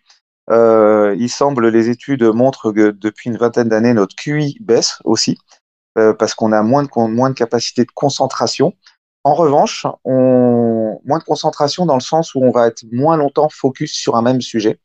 Euh, 0.51 1.15
il 1.19 1.29
semble, 1.29 1.69
les 1.69 1.91
études 1.91 2.23
montrent 2.23 2.73
que 2.73 2.91
depuis 2.91 3.29
une 3.29 3.37
vingtaine 3.37 3.69
d'années, 3.69 3.93
notre 3.93 4.17
QI 4.17 4.57
baisse 4.61 4.99
aussi, 5.05 5.37
euh, 5.99 6.15
parce 6.15 6.35
qu'on 6.35 6.53
a 6.53 6.63
moins 6.63 6.83
de, 6.83 6.89
moins 7.09 7.31
de 7.31 7.35
capacité 7.35 7.85
de 7.85 7.91
concentration. 7.93 8.75
En 9.29 9.35
revanche, 9.35 9.87
on 10.05 11.03
moins 11.05 11.19
de 11.19 11.25
concentration 11.25 11.85
dans 11.85 11.97
le 11.97 12.00
sens 12.00 12.35
où 12.35 12.41
on 12.43 12.50
va 12.50 12.67
être 12.67 12.83
moins 12.91 13.19
longtemps 13.19 13.50
focus 13.50 13.93
sur 13.93 14.17
un 14.17 14.23
même 14.23 14.41
sujet. 14.41 14.81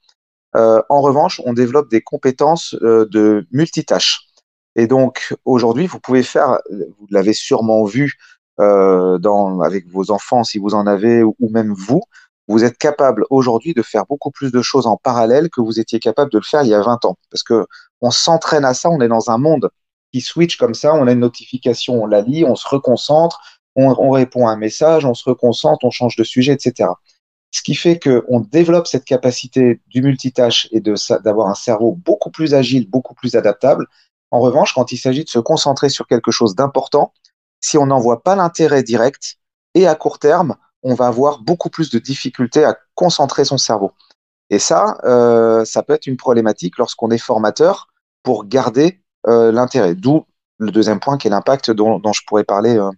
Euh, 0.58 0.82
en 0.90 1.00
revanche, 1.00 1.40
on 1.46 1.54
développe 1.54 1.90
des 1.90 2.02
compétences 2.02 2.76
euh, 2.82 3.08
de 3.10 3.48
multitâche. 3.52 4.28
Et 4.76 4.86
donc 4.86 5.34
aujourd'hui, 5.46 5.88
vous 5.88 6.02
pouvez 6.02 6.24
faire, 6.24 6.60
vous 6.70 7.08
l'avez 7.10 7.32
sûrement 7.32 7.86
vu 7.86 8.16
euh, 8.60 9.18
avec 9.64 9.88
vos 9.88 10.12
enfants 10.12 10.44
si 10.44 10.58
vous 10.58 10.74
en 10.74 10.88
avez, 10.88 11.24
ou, 11.24 11.38
ou 11.40 11.50
même 11.50 11.72
vous, 11.72 12.02
vous 12.50 12.66
êtes 12.66 12.78
capable 12.78 13.24
aujourd'hui 13.30 13.74
de 13.74 13.82
faire 13.82 14.06
beaucoup 14.06 14.32
plus 14.32 14.52
de 14.52 14.62
choses 14.62 14.88
en 14.88 14.98
parallèle 14.98 15.50
que 15.50 15.62
vous 15.62 15.80
étiez 15.80 16.00
capable 16.00 16.34
de 16.34 16.40
le 16.40 16.44
faire 16.44 16.64
il 16.64 16.68
y 16.68 16.74
a 16.74 16.82
20 16.82 17.06
ans. 17.06 17.16
Parce 17.32 17.44
que 17.44 17.66
on 18.02 18.12
s'entraîne 18.12 18.66
à 18.66 18.74
ça, 18.74 18.90
on 18.90 19.00
est 19.00 19.08
dans 19.08 19.30
un 19.30 19.38
monde 19.38 19.70
qui 20.12 20.20
switch 20.20 20.58
comme 20.58 20.74
ça, 20.74 20.94
on 20.96 21.08
a 21.08 21.14
une 21.14 21.22
notification, 21.22 22.04
on 22.04 22.08
la 22.08 22.20
lit, 22.20 22.44
on 22.44 22.56
se 22.56 22.68
reconcentre, 22.68 23.40
on, 23.76 23.96
on, 23.98 24.12
répond 24.12 24.48
à 24.48 24.52
un 24.52 24.58
message, 24.58 25.06
on 25.06 25.14
se 25.14 25.28
reconcentre, 25.30 25.84
on 25.84 25.92
change 25.92 26.16
de 26.16 26.24
sujet, 26.24 26.54
etc. 26.54 26.90
Ce 27.52 27.62
qui 27.62 27.76
fait 27.76 28.00
qu'on 28.00 28.40
développe 28.40 28.88
cette 28.88 29.06
capacité 29.06 29.82
du 29.88 30.02
multitâche 30.02 30.68
et 30.72 30.82
d'avoir 30.82 31.48
un 31.48 31.56
cerveau 31.56 31.94
beaucoup 31.94 32.32
plus 32.32 32.54
agile, 32.54 32.90
beaucoup 32.90 33.14
plus 33.14 33.36
adaptable. 33.36 33.88
En 34.32 34.40
revanche, 34.40 34.74
quand 34.74 34.92
il 34.92 34.98
s'agit 34.98 35.24
de 35.24 35.30
se 35.30 35.40
concentrer 35.40 35.90
sur 35.90 36.08
quelque 36.08 36.32
chose 36.32 36.56
d'important, 36.56 37.14
si 37.62 37.78
on 37.78 37.86
n'en 37.86 38.00
voit 38.00 38.24
pas 38.24 38.36
l'intérêt 38.36 38.84
direct 38.84 39.38
et 39.76 39.88
à 39.88 39.96
court 39.96 40.20
terme, 40.20 40.56
on 40.82 40.96
va 40.96 41.08
avoir 41.08 41.40
beaucoup 41.40 41.70
plus 41.70 41.90
de 41.90 42.00
difficultés 42.00 42.64
à 42.64 42.78
concentrer 42.96 43.46
son 43.46 43.58
cerveau. 43.58 43.92
Et 44.50 44.60
ça, 44.60 44.98
euh, 45.04 45.66
ça 45.66 45.82
peut 45.84 45.94
être 45.94 46.08
une 46.08 46.18
problématique 46.18 46.78
lorsqu'on 46.78 47.10
est 47.10 47.18
formateur 47.18 47.88
pour 48.22 48.46
garder 48.46 49.02
euh, 49.28 49.52
l'intérêt. 49.52 49.96
D'où 49.96 50.26
le 50.58 50.72
deuxième 50.72 51.00
point 51.00 51.18
qui 51.18 51.28
est 51.28 51.32
l'impact 51.32 51.72
dont, 51.72 52.00
dont, 52.00 52.14
je 52.14 52.22
pourrais 52.28 52.44
parler 52.44 52.78
euh, 52.78 52.90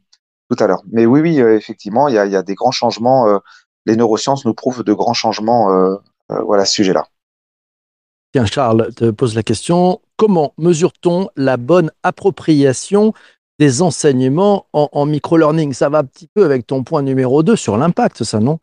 tout 0.49 0.63
à 0.63 0.67
l'heure. 0.67 0.83
Mais 0.91 1.05
oui, 1.05 1.21
oui, 1.21 1.41
euh, 1.41 1.55
effectivement, 1.55 2.07
il 2.07 2.15
y 2.15 2.17
a, 2.17 2.25
y 2.25 2.35
a, 2.35 2.43
des 2.43 2.55
grands 2.55 2.71
changements. 2.71 3.27
Euh, 3.27 3.39
les 3.85 3.95
neurosciences 3.95 4.45
nous 4.45 4.53
prouvent 4.53 4.83
de 4.83 4.93
grands 4.93 5.13
changements 5.13 5.71
euh, 5.71 5.95
voilà, 6.29 6.63
à 6.63 6.65
ce 6.65 6.73
sujet-là. 6.73 7.07
Tiens, 8.33 8.45
Charles 8.45 8.93
te 8.95 9.11
pose 9.11 9.35
la 9.35 9.43
question 9.43 10.01
comment 10.17 10.53
mesure-t-on 10.57 11.29
la 11.35 11.57
bonne 11.57 11.91
appropriation 12.03 13.13
des 13.59 13.81
enseignements 13.81 14.65
en, 14.73 14.89
en 14.91 15.05
micro-learning? 15.05 15.73
Ça 15.73 15.89
va 15.89 15.99
un 15.99 16.03
petit 16.03 16.27
peu 16.27 16.43
avec 16.45 16.65
ton 16.65 16.83
point 16.83 17.01
numéro 17.01 17.43
2 17.43 17.55
sur 17.55 17.77
l'impact, 17.77 18.23
ça, 18.23 18.39
non? 18.39 18.59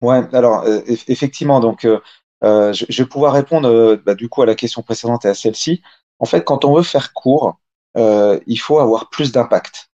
Ouais, 0.00 0.22
alors 0.32 0.64
effectivement, 0.86 1.60
donc 1.60 1.80
je, 1.82 2.86
je, 2.88 3.02
vais 3.02 3.08
pouvoir 3.08 3.32
répondre 3.32 3.96
bah, 4.06 4.14
du 4.14 4.28
coup 4.28 4.42
à 4.42 4.46
la 4.46 4.54
question 4.54 4.82
précédente 4.82 5.24
et 5.24 5.28
à 5.28 5.34
celle-ci. 5.34 5.82
En 6.20 6.24
fait, 6.24 6.44
quand 6.44 6.64
on 6.64 6.74
veut 6.74 6.84
faire 6.84 7.12
court, 7.12 7.58
il 7.96 8.56
faut 8.56 8.78
avoir 8.78 9.10
plus 9.10 9.32
d'impact. 9.32 9.87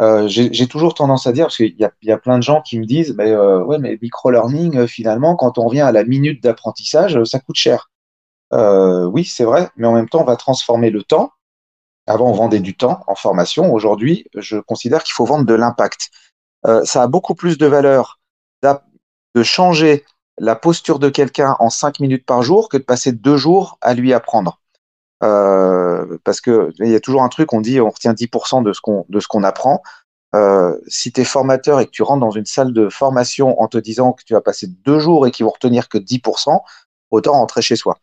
Euh, 0.00 0.28
J'ai 0.28 0.66
toujours 0.66 0.94
tendance 0.94 1.26
à 1.26 1.32
dire, 1.32 1.46
parce 1.46 1.58
qu'il 1.58 1.76
y 1.76 1.84
a, 1.84 1.92
y 2.02 2.12
a 2.12 2.18
plein 2.18 2.38
de 2.38 2.42
gens 2.42 2.62
qui 2.62 2.78
me 2.78 2.86
disent, 2.86 3.14
mais 3.16 3.30
euh, 3.30 3.62
ouais, 3.62 3.78
mais 3.78 3.98
micro-learning, 4.00 4.78
euh, 4.78 4.86
finalement, 4.86 5.36
quand 5.36 5.58
on 5.58 5.68
vient 5.68 5.86
à 5.86 5.92
la 5.92 6.04
minute 6.04 6.42
d'apprentissage, 6.42 7.22
ça 7.24 7.38
coûte 7.40 7.56
cher. 7.56 7.90
oui, 8.52 9.24
c'est 9.24 9.44
vrai, 9.44 9.68
mais 9.76 9.86
en 9.86 9.92
même 9.92 10.08
temps, 10.08 10.22
on 10.22 10.24
va 10.24 10.36
transformer 10.36 10.90
le 10.90 11.02
temps. 11.02 11.32
Avant, 12.06 12.30
on 12.30 12.32
vendait 12.32 12.60
du 12.60 12.76
temps 12.76 13.04
en 13.06 13.14
formation. 13.14 13.72
Aujourd'hui, 13.72 14.26
je 14.34 14.58
considère 14.58 15.04
qu'il 15.04 15.14
faut 15.14 15.26
vendre 15.26 15.44
de 15.44 15.54
l'impact. 15.54 16.10
ça 16.84 17.02
a 17.02 17.06
beaucoup 17.06 17.34
plus 17.34 17.58
de 17.58 17.66
valeur 17.66 18.18
de 19.34 19.42
changer 19.42 20.04
la 20.38 20.56
posture 20.56 20.98
de 20.98 21.08
quelqu'un 21.08 21.56
en 21.60 21.70
cinq 21.70 22.00
minutes 22.00 22.26
par 22.26 22.42
jour 22.42 22.68
que 22.68 22.76
de 22.78 22.82
passer 22.82 23.12
deux 23.12 23.36
jours 23.36 23.78
à 23.80 23.94
lui 23.94 24.12
apprendre. 24.12 24.59
Euh, 25.22 26.18
parce 26.24 26.40
que 26.40 26.72
il 26.78 26.88
y 26.88 26.94
a 26.94 27.00
toujours 27.00 27.22
un 27.22 27.28
truc, 27.28 27.52
on 27.52 27.60
dit 27.60 27.80
on 27.80 27.90
retient 27.90 28.14
10% 28.14 28.62
de 28.62 28.72
ce 28.72 28.80
qu'on 28.80 29.04
de 29.08 29.20
ce 29.20 29.28
qu'on 29.28 29.42
apprend. 29.42 29.82
Euh, 30.34 30.78
si 30.86 31.12
tu 31.12 31.20
es 31.20 31.24
formateur 31.24 31.80
et 31.80 31.86
que 31.86 31.90
tu 31.90 32.02
rentres 32.02 32.20
dans 32.20 32.30
une 32.30 32.46
salle 32.46 32.72
de 32.72 32.88
formation 32.88 33.60
en 33.60 33.66
te 33.66 33.78
disant 33.78 34.12
que 34.12 34.22
tu 34.24 34.32
vas 34.32 34.40
passer 34.40 34.68
deux 34.68 35.00
jours 35.00 35.26
et 35.26 35.32
qu'ils 35.32 35.44
vont 35.44 35.50
retenir 35.50 35.88
que 35.88 35.98
10%, 35.98 36.60
autant 37.10 37.32
rentrer 37.32 37.62
chez 37.62 37.76
soi. 37.76 37.98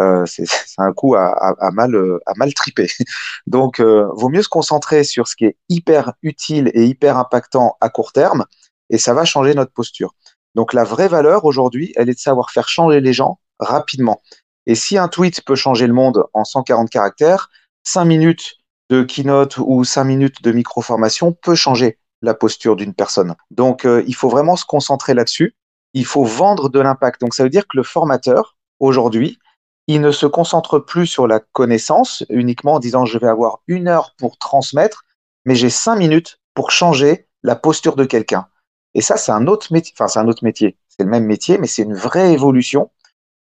Euh, 0.00 0.24
c'est 0.26 0.46
un 0.78 0.92
coup 0.92 1.14
à, 1.14 1.28
à, 1.28 1.54
à, 1.60 1.70
mal 1.70 1.96
à 2.26 2.32
mal 2.36 2.52
triper. 2.54 2.88
Donc, 3.46 3.80
euh, 3.80 4.08
vaut 4.14 4.28
mieux 4.28 4.42
se 4.42 4.48
concentrer 4.48 5.04
sur 5.04 5.28
ce 5.28 5.36
qui 5.36 5.46
est 5.46 5.56
hyper 5.68 6.12
utile 6.22 6.70
et 6.74 6.84
hyper 6.84 7.16
impactant 7.16 7.76
à 7.80 7.88
court 7.90 8.12
terme, 8.12 8.44
et 8.90 8.98
ça 8.98 9.14
va 9.14 9.24
changer 9.24 9.54
notre 9.54 9.72
posture. 9.72 10.14
Donc, 10.54 10.72
la 10.72 10.84
vraie 10.84 11.08
valeur 11.08 11.44
aujourd'hui, 11.44 11.92
elle 11.96 12.10
est 12.10 12.14
de 12.14 12.18
savoir 12.18 12.50
faire 12.50 12.68
changer 12.68 13.00
les 13.00 13.12
gens 13.12 13.38
rapidement. 13.60 14.20
Et 14.68 14.74
si 14.74 14.98
un 14.98 15.08
tweet 15.08 15.40
peut 15.44 15.54
changer 15.54 15.86
le 15.86 15.94
monde 15.94 16.24
en 16.34 16.44
140 16.44 16.90
caractères, 16.90 17.48
5 17.84 18.04
minutes 18.04 18.58
de 18.90 19.02
keynote 19.02 19.56
ou 19.56 19.82
5 19.82 20.04
minutes 20.04 20.42
de 20.42 20.52
micro-formation 20.52 21.32
peut 21.32 21.54
changer 21.54 21.98
la 22.20 22.34
posture 22.34 22.76
d'une 22.76 22.92
personne. 22.92 23.34
Donc, 23.50 23.86
euh, 23.86 24.04
il 24.06 24.14
faut 24.14 24.28
vraiment 24.28 24.56
se 24.56 24.66
concentrer 24.66 25.14
là-dessus. 25.14 25.56
Il 25.94 26.04
faut 26.04 26.24
vendre 26.24 26.68
de 26.68 26.80
l'impact. 26.80 27.22
Donc, 27.22 27.34
ça 27.34 27.44
veut 27.44 27.48
dire 27.48 27.66
que 27.66 27.78
le 27.78 27.82
formateur, 27.82 28.56
aujourd'hui, 28.78 29.38
il 29.86 30.02
ne 30.02 30.10
se 30.10 30.26
concentre 30.26 30.78
plus 30.78 31.06
sur 31.06 31.26
la 31.26 31.40
connaissance 31.40 32.22
uniquement 32.28 32.74
en 32.74 32.78
disant 32.78 33.06
je 33.06 33.16
vais 33.16 33.26
avoir 33.26 33.60
une 33.68 33.88
heure 33.88 34.14
pour 34.18 34.36
transmettre, 34.36 35.04
mais 35.46 35.54
j'ai 35.54 35.70
cinq 35.70 35.96
minutes 35.96 36.40
pour 36.52 36.72
changer 36.72 37.26
la 37.42 37.56
posture 37.56 37.96
de 37.96 38.04
quelqu'un. 38.04 38.48
Et 38.92 39.00
ça, 39.00 39.16
c'est 39.16 39.32
un 39.32 39.46
autre 39.46 39.72
métier. 39.72 39.94
Enfin, 39.96 40.08
c'est 40.08 40.18
un 40.18 40.28
autre 40.28 40.44
métier. 40.44 40.76
C'est 40.88 41.04
le 41.04 41.10
même 41.10 41.24
métier, 41.24 41.56
mais 41.56 41.66
c'est 41.66 41.82
une 41.82 41.94
vraie 41.94 42.34
évolution 42.34 42.90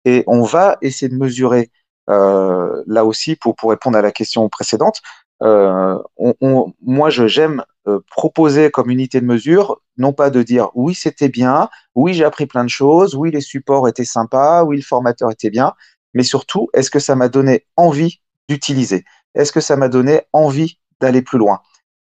et 0.04 0.24
on 0.26 0.42
va 0.42 0.78
essayer 0.82 1.08
de 1.08 1.16
mesurer 1.16 1.70
euh, 2.08 2.82
là 2.86 3.04
aussi 3.04 3.36
pour, 3.36 3.54
pour 3.54 3.70
répondre 3.70 3.96
à 3.96 4.02
la 4.02 4.12
question 4.12 4.48
précédente. 4.48 5.00
Euh, 5.42 5.98
on, 6.16 6.34
on, 6.40 6.72
moi, 6.82 7.08
j'aime 7.08 7.64
euh, 7.88 8.00
proposer 8.10 8.70
comme 8.70 8.90
unité 8.90 9.20
de 9.20 9.26
mesure, 9.26 9.80
non 9.96 10.12
pas 10.12 10.28
de 10.28 10.42
dire 10.42 10.68
oui 10.74 10.94
c'était 10.94 11.30
bien, 11.30 11.70
oui 11.94 12.12
j'ai 12.12 12.24
appris 12.24 12.46
plein 12.46 12.64
de 12.64 12.68
choses, 12.68 13.14
oui 13.14 13.30
les 13.30 13.40
supports 13.40 13.88
étaient 13.88 14.04
sympas, 14.04 14.64
oui 14.64 14.76
le 14.76 14.82
formateur 14.82 15.30
était 15.30 15.48
bien, 15.48 15.72
mais 16.12 16.22
surtout 16.22 16.68
est-ce 16.74 16.90
que 16.90 16.98
ça 16.98 17.16
m'a 17.16 17.30
donné 17.30 17.66
envie 17.76 18.20
d'utiliser? 18.50 19.04
Est-ce 19.34 19.50
que 19.50 19.60
ça 19.62 19.76
m'a 19.76 19.88
donné 19.88 20.22
envie 20.34 20.78
d'aller 21.00 21.22
plus 21.22 21.38
loin? 21.38 21.60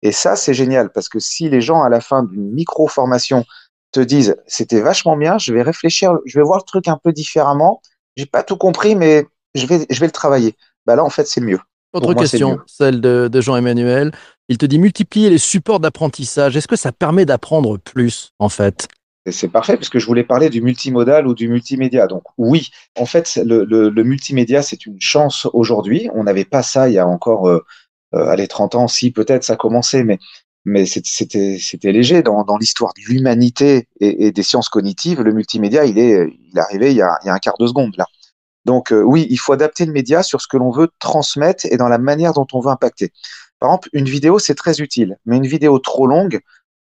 Et 0.01 0.11
ça 0.11 0.35
c'est 0.35 0.53
génial 0.53 0.91
parce 0.91 1.07
que 1.07 1.19
si 1.19 1.49
les 1.49 1.61
gens 1.61 1.83
à 1.83 1.89
la 1.89 2.01
fin 2.01 2.23
d'une 2.23 2.51
micro 2.51 2.89
formation 2.89 3.45
te 3.91 3.99
disent 3.99 4.35
c'était 4.47 4.81
vachement 4.81 5.17
bien, 5.17 5.37
je 5.37 5.53
vais 5.53 5.61
réfléchir, 5.61 6.17
je 6.25 6.39
vais 6.39 6.43
voir 6.43 6.59
le 6.59 6.63
truc 6.63 6.87
un 6.87 6.99
peu 7.01 7.11
différemment. 7.11 7.81
J'ai 8.17 8.25
pas 8.25 8.43
tout 8.43 8.57
compris, 8.57 8.95
mais 8.95 9.25
je 9.55 9.65
vais, 9.65 9.85
je 9.89 9.99
vais 9.99 10.05
le 10.05 10.11
travailler. 10.11 10.55
Bah 10.85 10.95
là, 10.95 11.03
en 11.03 11.09
fait, 11.09 11.27
c'est 11.27 11.41
mieux. 11.41 11.59
Autre 11.93 12.13
moi, 12.13 12.15
question, 12.15 12.59
celle 12.67 13.01
de, 13.01 13.27
de 13.31 13.41
Jean-Emmanuel. 13.41 14.11
Il 14.47 14.57
te 14.57 14.65
dit 14.65 14.79
multiplier 14.79 15.29
les 15.29 15.37
supports 15.37 15.79
d'apprentissage. 15.79 16.55
Est-ce 16.55 16.67
que 16.67 16.75
ça 16.75 16.91
permet 16.91 17.25
d'apprendre 17.25 17.77
plus, 17.77 18.31
en 18.39 18.49
fait? 18.49 18.87
C'est 19.29 19.49
parfait 19.49 19.75
parce 19.75 19.89
que 19.89 19.99
je 19.99 20.05
voulais 20.07 20.23
parler 20.23 20.49
du 20.49 20.61
multimodal 20.61 21.27
ou 21.27 21.35
du 21.35 21.47
multimédia. 21.47 22.07
Donc 22.07 22.23
oui, 22.37 22.69
en 22.97 23.05
fait, 23.05 23.39
le, 23.45 23.65
le, 23.65 23.89
le 23.89 24.03
multimédia, 24.03 24.61
c'est 24.63 24.85
une 24.85 24.99
chance 24.99 25.47
aujourd'hui. 25.53 26.09
On 26.15 26.23
n'avait 26.23 26.45
pas 26.45 26.63
ça 26.63 26.89
il 26.89 26.95
y 26.95 26.97
a 26.97 27.07
encore, 27.07 27.47
euh, 27.47 27.63
euh, 28.15 28.25
allez, 28.27 28.47
30 28.47 28.75
ans, 28.75 28.87
si 28.87 29.11
peut-être 29.11 29.43
ça 29.43 29.55
commençait, 29.55 30.03
mais 30.03 30.17
mais 30.65 30.85
c'était 30.85 31.91
léger 31.91 32.21
dans, 32.23 32.45
l'histoire 32.59 32.93
de 32.93 33.01
l'humanité 33.07 33.87
et, 33.99 34.31
des 34.31 34.43
sciences 34.43 34.69
cognitives. 34.69 35.21
Le 35.21 35.33
multimédia, 35.33 35.85
il 35.85 35.97
est 35.97 36.27
arrivé 36.55 36.91
il 36.91 36.97
y 36.97 37.01
a, 37.01 37.17
il 37.23 37.27
y 37.27 37.29
a 37.29 37.33
un 37.33 37.39
quart 37.39 37.57
de 37.59 37.67
seconde 37.67 37.95
là. 37.97 38.05
Donc 38.65 38.91
euh, 38.91 39.01
oui, 39.01 39.25
il 39.29 39.37
faut 39.37 39.53
adapter 39.53 39.85
le 39.85 39.91
média 39.91 40.21
sur 40.21 40.39
ce 40.39 40.47
que 40.47 40.57
l'on 40.57 40.69
veut 40.69 40.89
transmettre 40.99 41.65
et 41.65 41.77
dans 41.77 41.87
la 41.87 41.97
manière 41.97 42.33
dont 42.33 42.45
on 42.53 42.59
veut 42.59 42.69
impacter. 42.69 43.11
Par 43.59 43.69
exemple, 43.69 43.89
une 43.93 44.05
vidéo 44.05 44.39
c'est 44.39 44.55
très 44.55 44.81
utile, 44.81 45.17
mais 45.25 45.37
une 45.37 45.47
vidéo 45.47 45.79
trop 45.79 46.05
longue 46.05 46.41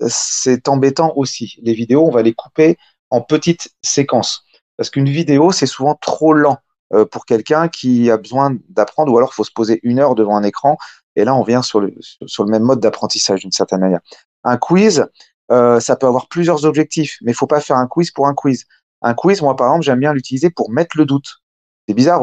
c'est 0.08 0.68
embêtant 0.68 1.12
aussi. 1.16 1.58
Les 1.62 1.74
vidéos, 1.74 2.06
on 2.06 2.10
va 2.10 2.22
les 2.22 2.34
couper 2.34 2.76
en 3.10 3.20
petites 3.20 3.70
séquences 3.82 4.44
parce 4.76 4.90
qu'une 4.90 5.08
vidéo 5.08 5.52
c'est 5.52 5.66
souvent 5.66 5.94
trop 5.94 6.32
lent 6.32 6.58
euh, 6.92 7.04
pour 7.04 7.26
quelqu'un 7.26 7.68
qui 7.68 8.10
a 8.10 8.16
besoin 8.16 8.56
d'apprendre 8.68 9.12
ou 9.12 9.16
alors 9.16 9.30
il 9.32 9.36
faut 9.36 9.44
se 9.44 9.52
poser 9.52 9.80
une 9.82 9.98
heure 9.98 10.14
devant 10.14 10.36
un 10.36 10.42
écran 10.42 10.76
et 11.16 11.24
là, 11.24 11.34
on 11.34 11.42
vient 11.42 11.62
sur 11.62 11.80
le, 11.80 11.94
sur 12.26 12.44
le 12.44 12.50
même 12.50 12.62
mode 12.62 12.80
d'apprentissage 12.80 13.40
d'une 13.40 13.52
certaine 13.52 13.80
manière. 13.80 14.00
Un 14.44 14.56
quiz, 14.56 15.06
euh, 15.50 15.80
ça 15.80 15.96
peut 15.96 16.06
avoir 16.06 16.28
plusieurs 16.28 16.64
objectifs, 16.64 17.18
mais 17.22 17.32
il 17.32 17.34
faut 17.34 17.46
pas 17.46 17.60
faire 17.60 17.76
un 17.76 17.86
quiz 17.86 18.10
pour 18.10 18.26
un 18.26 18.34
quiz. 18.34 18.64
Un 19.02 19.14
quiz, 19.14 19.42
moi, 19.42 19.56
par 19.56 19.68
exemple, 19.68 19.84
j'aime 19.84 20.00
bien 20.00 20.12
l'utiliser 20.12 20.50
pour 20.50 20.70
mettre 20.70 20.96
le 20.96 21.04
doute. 21.04 21.42
C'est 21.86 21.94
bizarre, 21.94 22.22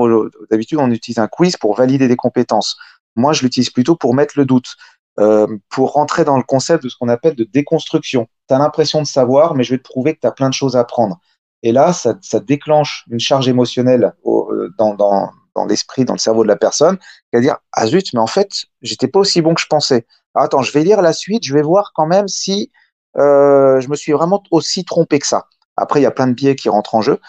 d'habitude, 0.50 0.80
on 0.80 0.90
utilise 0.90 1.20
un 1.20 1.28
quiz 1.28 1.58
pour 1.58 1.76
valider 1.76 2.08
des 2.08 2.16
compétences. 2.16 2.78
Moi, 3.16 3.34
je 3.34 3.44
l'utilise 3.44 3.70
plutôt 3.70 3.96
pour 3.96 4.16
mettre 4.16 4.34
le 4.38 4.46
doute, 4.46 4.76
euh, 5.20 5.48
pour 5.70 5.94
rentrer 5.94 6.24
dans 6.24 6.38
le 6.38 6.44
concept 6.44 6.84
de 6.84 6.90
ce 6.90 6.96
qu'on 6.98 7.10
appelle 7.10 7.36
de 7.36 7.44
déconstruction. 7.44 8.28
Tu 8.48 8.56
as 8.56 8.58
l'impression 8.58 9.02
de 9.02 9.08
savoir, 9.08 9.56
mais 9.56 9.64
je 9.64 9.72
vais 9.74 9.78
te 9.78 9.84
prouver 9.84 10.16
que 10.16 10.22
tu 10.22 10.28
as 10.28 10.32
plein 10.32 10.50
de 10.50 10.54
choses 10.54 10.78
à 10.78 10.80
apprendre. 10.80 11.20
Et 11.62 11.74
là, 11.74 11.92
ça, 11.92 12.18
ça 12.22 12.40
déclenche 12.40 13.06
une 13.10 13.20
charge 13.20 13.50
émotionnelle 13.50 14.14
au, 14.24 14.50
euh, 14.52 14.74
dans, 14.78 14.94
dans, 14.94 15.30
dans 15.56 15.66
l'esprit, 15.66 16.06
dans 16.06 16.14
le 16.14 16.20
cerveau 16.20 16.44
de 16.44 16.48
la 16.48 16.56
personne, 16.56 16.98
qui 16.98 17.36
va 17.36 17.42
dire 17.42 17.58
ah 17.74 17.88
zut, 17.88 18.14
mais 18.14 18.20
en 18.20 18.28
fait, 18.28 18.66
j'étais 18.82 19.08
pas 19.08 19.20
aussi 19.20 19.42
bon 19.42 19.54
que 19.54 19.62
je 19.62 19.68
pensais. 19.68 20.06
Ah, 20.36 20.44
attends, 20.44 20.62
je 20.62 20.72
vais 20.72 20.84
lire 20.84 21.02
la 21.02 21.14
suite, 21.14 21.44
je 21.44 21.54
vais 21.54 21.62
voir 21.62 21.92
quand 21.96 22.06
même 22.06 22.28
si 22.28 22.72
euh, 23.18 23.80
je 23.82 23.90
me 23.90 23.96
suis 23.96 24.12
vraiment 24.12 24.44
aussi 24.52 24.86
trompé 24.86 25.20
que 25.20 25.28
ça. 25.28 25.48
Après, 25.78 26.00
il 26.00 26.04
y 26.04 26.06
a 26.06 26.12
plein 26.12 26.28
de 26.28 26.34
biais 26.34 26.56
qui 26.56 26.70
rentrent 26.70 26.96
en 26.96 27.02
jeu, 27.02 27.20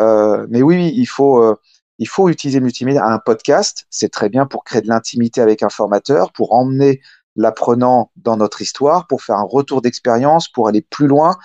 euh, 0.00 0.46
mais 0.50 0.62
oui, 0.62 0.92
il 0.96 1.06
faut 1.06 1.42
euh, 1.42 1.56
il 1.98 2.08
faut 2.08 2.28
utiliser 2.28 2.60
multimédia. 2.60 3.04
Un 3.04 3.18
podcast, 3.18 3.86
c'est 3.90 4.10
très 4.10 4.28
bien 4.28 4.46
pour 4.46 4.64
créer 4.64 4.82
de 4.82 4.88
l'intimité 4.88 5.40
avec 5.40 5.62
un 5.62 5.70
formateur, 5.70 6.32
pour 6.32 6.52
emmener 6.54 7.00
l'apprenant 7.36 8.10
dans 8.16 8.36
notre 8.36 8.62
histoire, 8.62 9.06
pour 9.06 9.22
faire 9.22 9.36
un 9.36 9.46
retour 9.48 9.82
d'expérience, 9.82 10.48
pour 10.48 10.68
aller 10.68 10.82
plus 10.82 11.06
loin. 11.06 11.36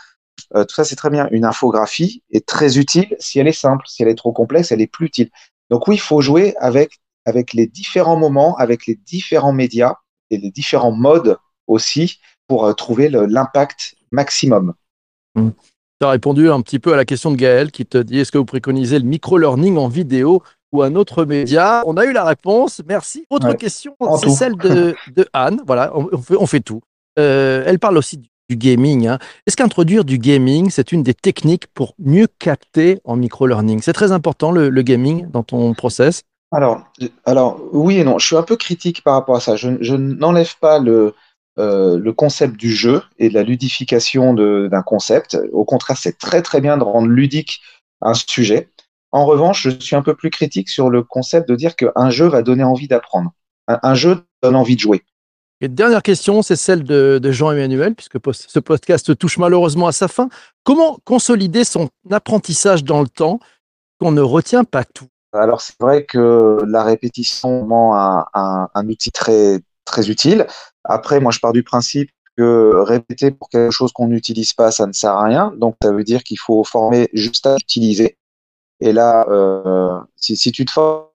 Tout 0.54 0.76
ça, 0.76 0.84
c'est 0.84 0.96
très 0.96 1.10
bien. 1.10 1.30
Une 1.32 1.46
infographie 1.46 2.24
est 2.32 2.46
très 2.46 2.78
utile 2.78 3.16
si 3.20 3.40
elle 3.40 3.48
est 3.48 3.54
simple. 3.54 3.86
Si 3.88 4.04
elle 4.04 4.10
est 4.10 4.16
trop 4.16 4.34
complexe, 4.34 4.72
elle 4.72 4.82
est 4.82 4.88
plus 4.88 5.08
utile. 5.08 5.30
Donc 5.72 5.88
oui, 5.88 5.96
il 5.96 6.02
faut 6.02 6.22
jouer 6.22 6.54
avec, 6.60 7.00
avec 7.26 7.54
les 7.54 7.66
différents 7.66 8.18
moments, 8.18 8.56
avec 8.58 8.86
les 8.86 8.96
différents 8.96 9.54
médias 9.54 9.96
et 10.30 10.38
les 10.38 10.52
différents 10.52 10.92
modes 10.92 11.38
aussi 11.66 12.20
pour 12.48 12.66
euh, 12.66 12.74
trouver 12.74 13.10
l'impact 13.10 13.96
maximum. 14.12 14.74
Mmh. 15.36 15.50
Tu 16.02 16.06
as 16.06 16.10
répondu 16.10 16.50
un 16.50 16.62
petit 16.62 16.80
peu 16.80 16.94
à 16.94 16.98
la 16.98 17.06
question 17.06 17.32
de 17.32 17.38
Gaël 17.38 17.72
qui 17.72 17.86
te 17.86 17.98
dit 17.98 18.20
est-ce 18.20 18.32
que 18.32 18.38
vous 18.38 18.46
préconisez 18.46 19.00
le 19.00 19.06
micro-learning 19.06 19.78
en 19.78 19.88
vidéo 19.88 20.44
ou 20.74 20.82
un 20.82 20.96
autre 20.96 21.24
média? 21.26 21.84
On 21.86 21.96
a 21.96 22.06
eu 22.06 22.12
la 22.12 22.26
réponse, 22.26 22.82
merci. 22.86 23.26
Autre 23.30 23.48
ouais, 23.48 23.56
question, 23.56 23.96
c'est 24.20 24.30
celle 24.30 24.58
de, 24.58 24.96
de, 25.16 25.28
Anne. 25.32 25.62
Voilà, 25.66 25.92
on, 25.96 26.18
fait, 26.18 26.36
on 26.36 26.46
fait 26.46 26.60
tout. 26.60 26.82
Euh, 27.20 27.64
elle 27.66 27.80
parle 27.80 27.98
aussi 27.98 28.18
du 28.18 28.28
gaming. 28.58 29.08
Hein. 29.08 29.20
Est-ce 29.48 29.56
qu'introduire 29.56 30.06
du 30.06 30.18
gaming, 30.18 30.70
c'est 30.70 30.92
une 30.92 31.04
des 31.04 31.14
techniques 31.14 31.68
pour 31.68 31.94
mieux 32.00 32.28
capter 32.40 33.00
en 33.04 33.16
micro-learning? 33.16 33.82
C'est 33.82 33.94
très 33.94 34.12
important 34.12 34.52
le, 34.52 34.70
gaming 34.82 35.30
dans 35.30 35.44
ton 35.44 35.74
process? 35.74 36.24
Alors, 36.52 36.84
alors, 37.26 37.62
oui 37.72 37.98
et 37.98 38.04
non. 38.04 38.20
Je 38.20 38.26
suis 38.26 38.36
un 38.36 38.44
peu 38.44 38.58
critique 38.58 39.04
par 39.04 39.14
rapport 39.14 39.36
à 39.36 39.40
ça. 39.40 39.56
Je, 39.56 39.96
n'enlève 39.96 40.54
pas 40.60 40.80
le, 40.80 41.16
euh, 41.60 41.98
le 41.98 42.14
concept 42.14 42.58
du 42.58 42.74
jeu 42.74 43.02
et 43.20 43.30
de 43.30 43.34
la 43.34 43.44
ludification 43.44 44.34
d'un 44.34 44.82
concept. 44.82 45.38
Au 45.54 45.66
contraire, 45.66 45.98
c'est 45.98 46.18
très 46.18 46.42
très 46.42 46.62
bien 46.62 46.78
de 46.78 46.84
rendre 46.84 47.08
ludique 47.08 47.62
un 48.02 48.14
sujet. 48.14 48.70
En 49.12 49.26
revanche, 49.26 49.64
je 49.64 49.70
suis 49.70 49.96
un 49.96 50.02
peu 50.02 50.16
plus 50.16 50.30
critique 50.30 50.70
sur 50.70 50.90
le 50.90 51.04
concept 51.04 51.48
de 51.50 51.56
dire 51.56 51.76
qu'un 51.76 52.10
jeu 52.10 52.28
va 52.28 52.42
donner 52.42 52.64
envie 52.64 52.88
d'apprendre. 52.88 53.32
Un 53.68 53.94
jeu 53.94 54.24
donne 54.42 54.56
envie 54.56 54.76
de 54.76 54.82
jouer. 54.82 55.04
Et 55.64 55.68
dernière 55.68 56.02
question, 56.02 56.42
c'est 56.42 56.56
celle 56.56 56.84
de, 56.84 57.32
Jean-Emmanuel, 57.32 57.94
puisque 57.94 58.18
ce 58.34 58.60
podcast 58.60 59.16
touche 59.16 59.38
malheureusement 59.38 59.86
à 59.86 59.92
sa 59.92 60.08
fin. 60.08 60.28
Comment 60.64 60.98
consolider 61.06 61.64
son 61.64 61.90
apprentissage 62.10 62.84
dans 62.84 63.02
le 63.02 63.08
temps 63.08 63.40
qu'on 64.00 64.12
ne 64.12 64.22
retient 64.22 64.64
pas 64.64 64.84
tout? 64.84 65.06
Alors 65.34 65.62
c'est 65.62 65.80
vrai 65.80 66.04
que 66.04 66.58
la 66.68 66.84
répétition 66.84 67.62
est 67.70 67.74
un, 67.74 68.26
un, 68.34 68.70
un, 68.74 68.88
outil 68.90 69.12
très, 69.12 69.60
très 69.86 70.10
utile. 70.10 70.48
Après, 70.84 71.20
moi 71.20 71.32
je 71.32 71.40
pars 71.40 71.54
du 71.54 71.62
principe 71.64 72.10
que 72.38 72.76
répéter 72.78 73.30
pour 73.30 73.48
quelque 73.50 73.72
chose 73.72 73.92
qu'on 73.94 74.08
n'utilise 74.08 74.54
pas, 74.54 74.72
ça 74.72 74.88
ne 74.88 74.94
sert 74.94 75.12
à 75.12 75.24
rien. 75.24 75.54
Donc 75.56 75.76
ça 75.82 75.92
veut 75.92 76.04
dire 76.04 76.24
qu'il 76.24 76.40
faut 76.40 76.64
former 76.64 77.08
juste 77.14 77.46
à 77.46 77.56
utiliser. 77.56 78.18
Et 78.80 78.94
là, 78.94 79.28
euh, 79.30 80.00
si, 80.16 80.36
si 80.36 80.52
tu 80.52 80.66
te 80.66 80.72
formes 80.72 81.06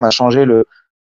à 0.00 0.10
changer 0.10 0.44
le, 0.44 0.66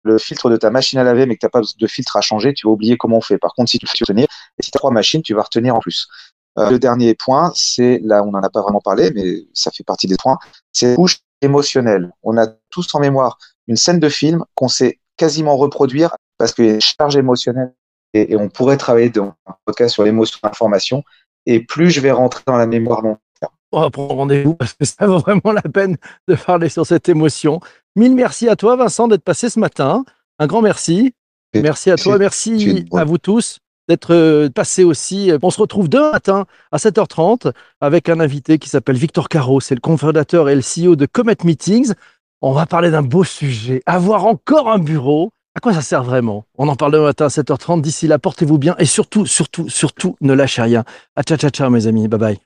le 0.04 0.18
filtre 0.18 0.50
de 0.50 0.58
ta 0.58 0.70
machine 0.70 1.00
à 1.00 1.04
laver, 1.04 1.26
mais 1.26 1.36
que 1.36 1.42
tu 1.42 1.46
n'as 1.46 1.50
pas 1.50 1.62
de 1.62 1.88
filtre 1.88 2.16
à 2.16 2.22
changer, 2.22 2.54
tu 2.54 2.68
vas 2.68 2.72
oublier 2.72 2.98
comment 2.98 3.18
on 3.18 3.22
fait. 3.22 3.38
Par 3.38 3.54
contre, 3.54 3.70
si 3.70 3.80
tu 3.80 3.86
veux 3.86 3.92
retenir, 4.00 4.26
et 4.26 4.64
si 4.64 4.72
tu 4.72 4.78
as 4.78 4.80
trois 4.80 4.92
machines, 4.92 5.22
tu 5.22 5.34
vas 5.34 5.44
retenir 5.44 5.76
en 5.76 5.80
plus. 5.80 6.08
Euh, 6.58 6.70
le 6.70 6.80
dernier 6.80 7.16
point, 7.16 7.52
c'est 7.56 8.00
là, 8.04 8.24
on 8.24 8.32
n'en 8.32 8.42
a 8.42 8.50
pas 8.50 8.62
vraiment 8.62 8.82
parlé, 8.82 9.12
mais 9.12 9.46
ça 9.54 9.72
fait 9.72 9.84
partie 9.84 10.08
des 10.08 10.18
points, 10.18 10.38
c'est 10.72 10.96
couche 10.96 11.20
émotionnelle. 11.42 12.12
On 12.24 12.38
a 12.38 12.48
tous 12.70 12.94
en 12.96 13.00
mémoire 13.00 13.38
une 13.68 13.76
scène 13.76 14.00
de 14.00 14.10
film 14.10 14.44
qu'on 14.56 14.68
sait 14.68 15.00
quasiment 15.16 15.56
reproduire 15.58 16.16
parce 16.38 16.54
qu'il 16.54 16.66
y 16.66 16.70
a 16.70 16.74
une 16.74 16.82
charge 16.82 17.16
émotionnelle 17.16 17.74
et, 18.14 18.36
on 18.36 18.50
pourrait 18.50 18.78
travailler 18.78 19.10
dans 19.10 19.36
un 19.46 19.56
podcast 19.66 19.94
sur 19.94 20.04
l'émotion 20.04 20.40
d'information. 20.42 21.04
Et 21.46 21.64
plus 21.64 21.92
je 21.92 22.02
vais 22.02 22.12
rentrer 22.12 22.42
dans 22.48 22.58
la 22.58 22.66
mémoire 22.66 23.02
long 23.02 23.18
terme. 23.40 23.52
On 23.72 23.82
va 23.82 23.90
prendre 23.92 24.16
rendez-vous 24.16 24.56
parce 24.56 24.74
que 24.74 24.86
ça 24.86 25.06
vaut 25.06 25.20
vraiment 25.20 25.52
la 25.52 25.62
peine 25.62 25.98
de 26.28 26.36
parler 26.36 26.70
sur 26.70 26.86
cette 26.86 27.08
émotion. 27.08 27.60
Mille 27.96 28.16
merci 28.16 28.48
à 28.48 28.56
toi, 28.56 28.76
Vincent, 28.76 29.08
d'être 29.08 29.24
passé 29.24 29.50
ce 29.50 29.60
matin. 29.60 30.04
Un 30.40 30.48
grand 30.48 30.62
merci. 30.62 31.14
Merci 31.54 31.90
à 31.90 31.96
toi, 31.96 32.18
merci 32.18 32.86
à 32.94 33.04
vous 33.04 33.18
tous 33.18 33.60
d'être 33.90 34.14
euh, 34.14 34.50
passés 34.50 34.84
aussi. 34.86 35.32
On 35.42 35.50
se 35.50 35.60
retrouve 35.60 35.90
demain 35.90 36.12
matin 36.12 36.46
à 36.72 36.78
7h30 36.78 37.52
avec 37.82 38.08
un 38.08 38.20
invité 38.20 38.60
qui 38.60 38.70
s'appelle 38.70 38.96
Victor 38.96 39.28
Caro. 39.28 39.60
C'est 39.60 39.76
le 39.76 39.82
cofondateur 39.82 40.48
et 40.48 40.56
le 40.56 40.62
CEO 40.62 40.96
de 40.96 41.08
Comet 41.08 41.36
Meetings. 41.44 41.94
On 42.42 42.54
va 42.54 42.66
parler 42.66 42.92
d'un 42.92 43.02
beau 43.02 43.26
sujet. 43.26 43.82
Avoir 43.86 44.26
encore 44.26 44.70
un 44.72 44.78
bureau. 44.78 45.32
À 45.56 45.60
quoi 45.60 45.74
ça 45.74 45.82
sert 45.82 46.04
vraiment? 46.04 46.46
On 46.58 46.68
en 46.70 46.76
parle 46.76 46.94
demain 46.94 47.06
matin 47.06 47.26
à 47.26 47.30
7h30. 47.30 47.82
D'ici 47.82 48.08
là, 48.08 48.20
portez-vous 48.20 48.60
bien 48.60 48.76
et 48.78 48.86
surtout, 48.86 49.26
surtout, 49.26 49.68
surtout, 49.68 50.16
ne 50.22 50.34
lâchez 50.34 50.62
rien. 50.62 50.86
À 51.16 51.24
ciao, 51.24 51.38
ciao, 51.38 51.50
ciao, 51.50 51.70
mes 51.70 51.88
amis. 51.88 52.08
Bye 52.08 52.20
bye. 52.20 52.40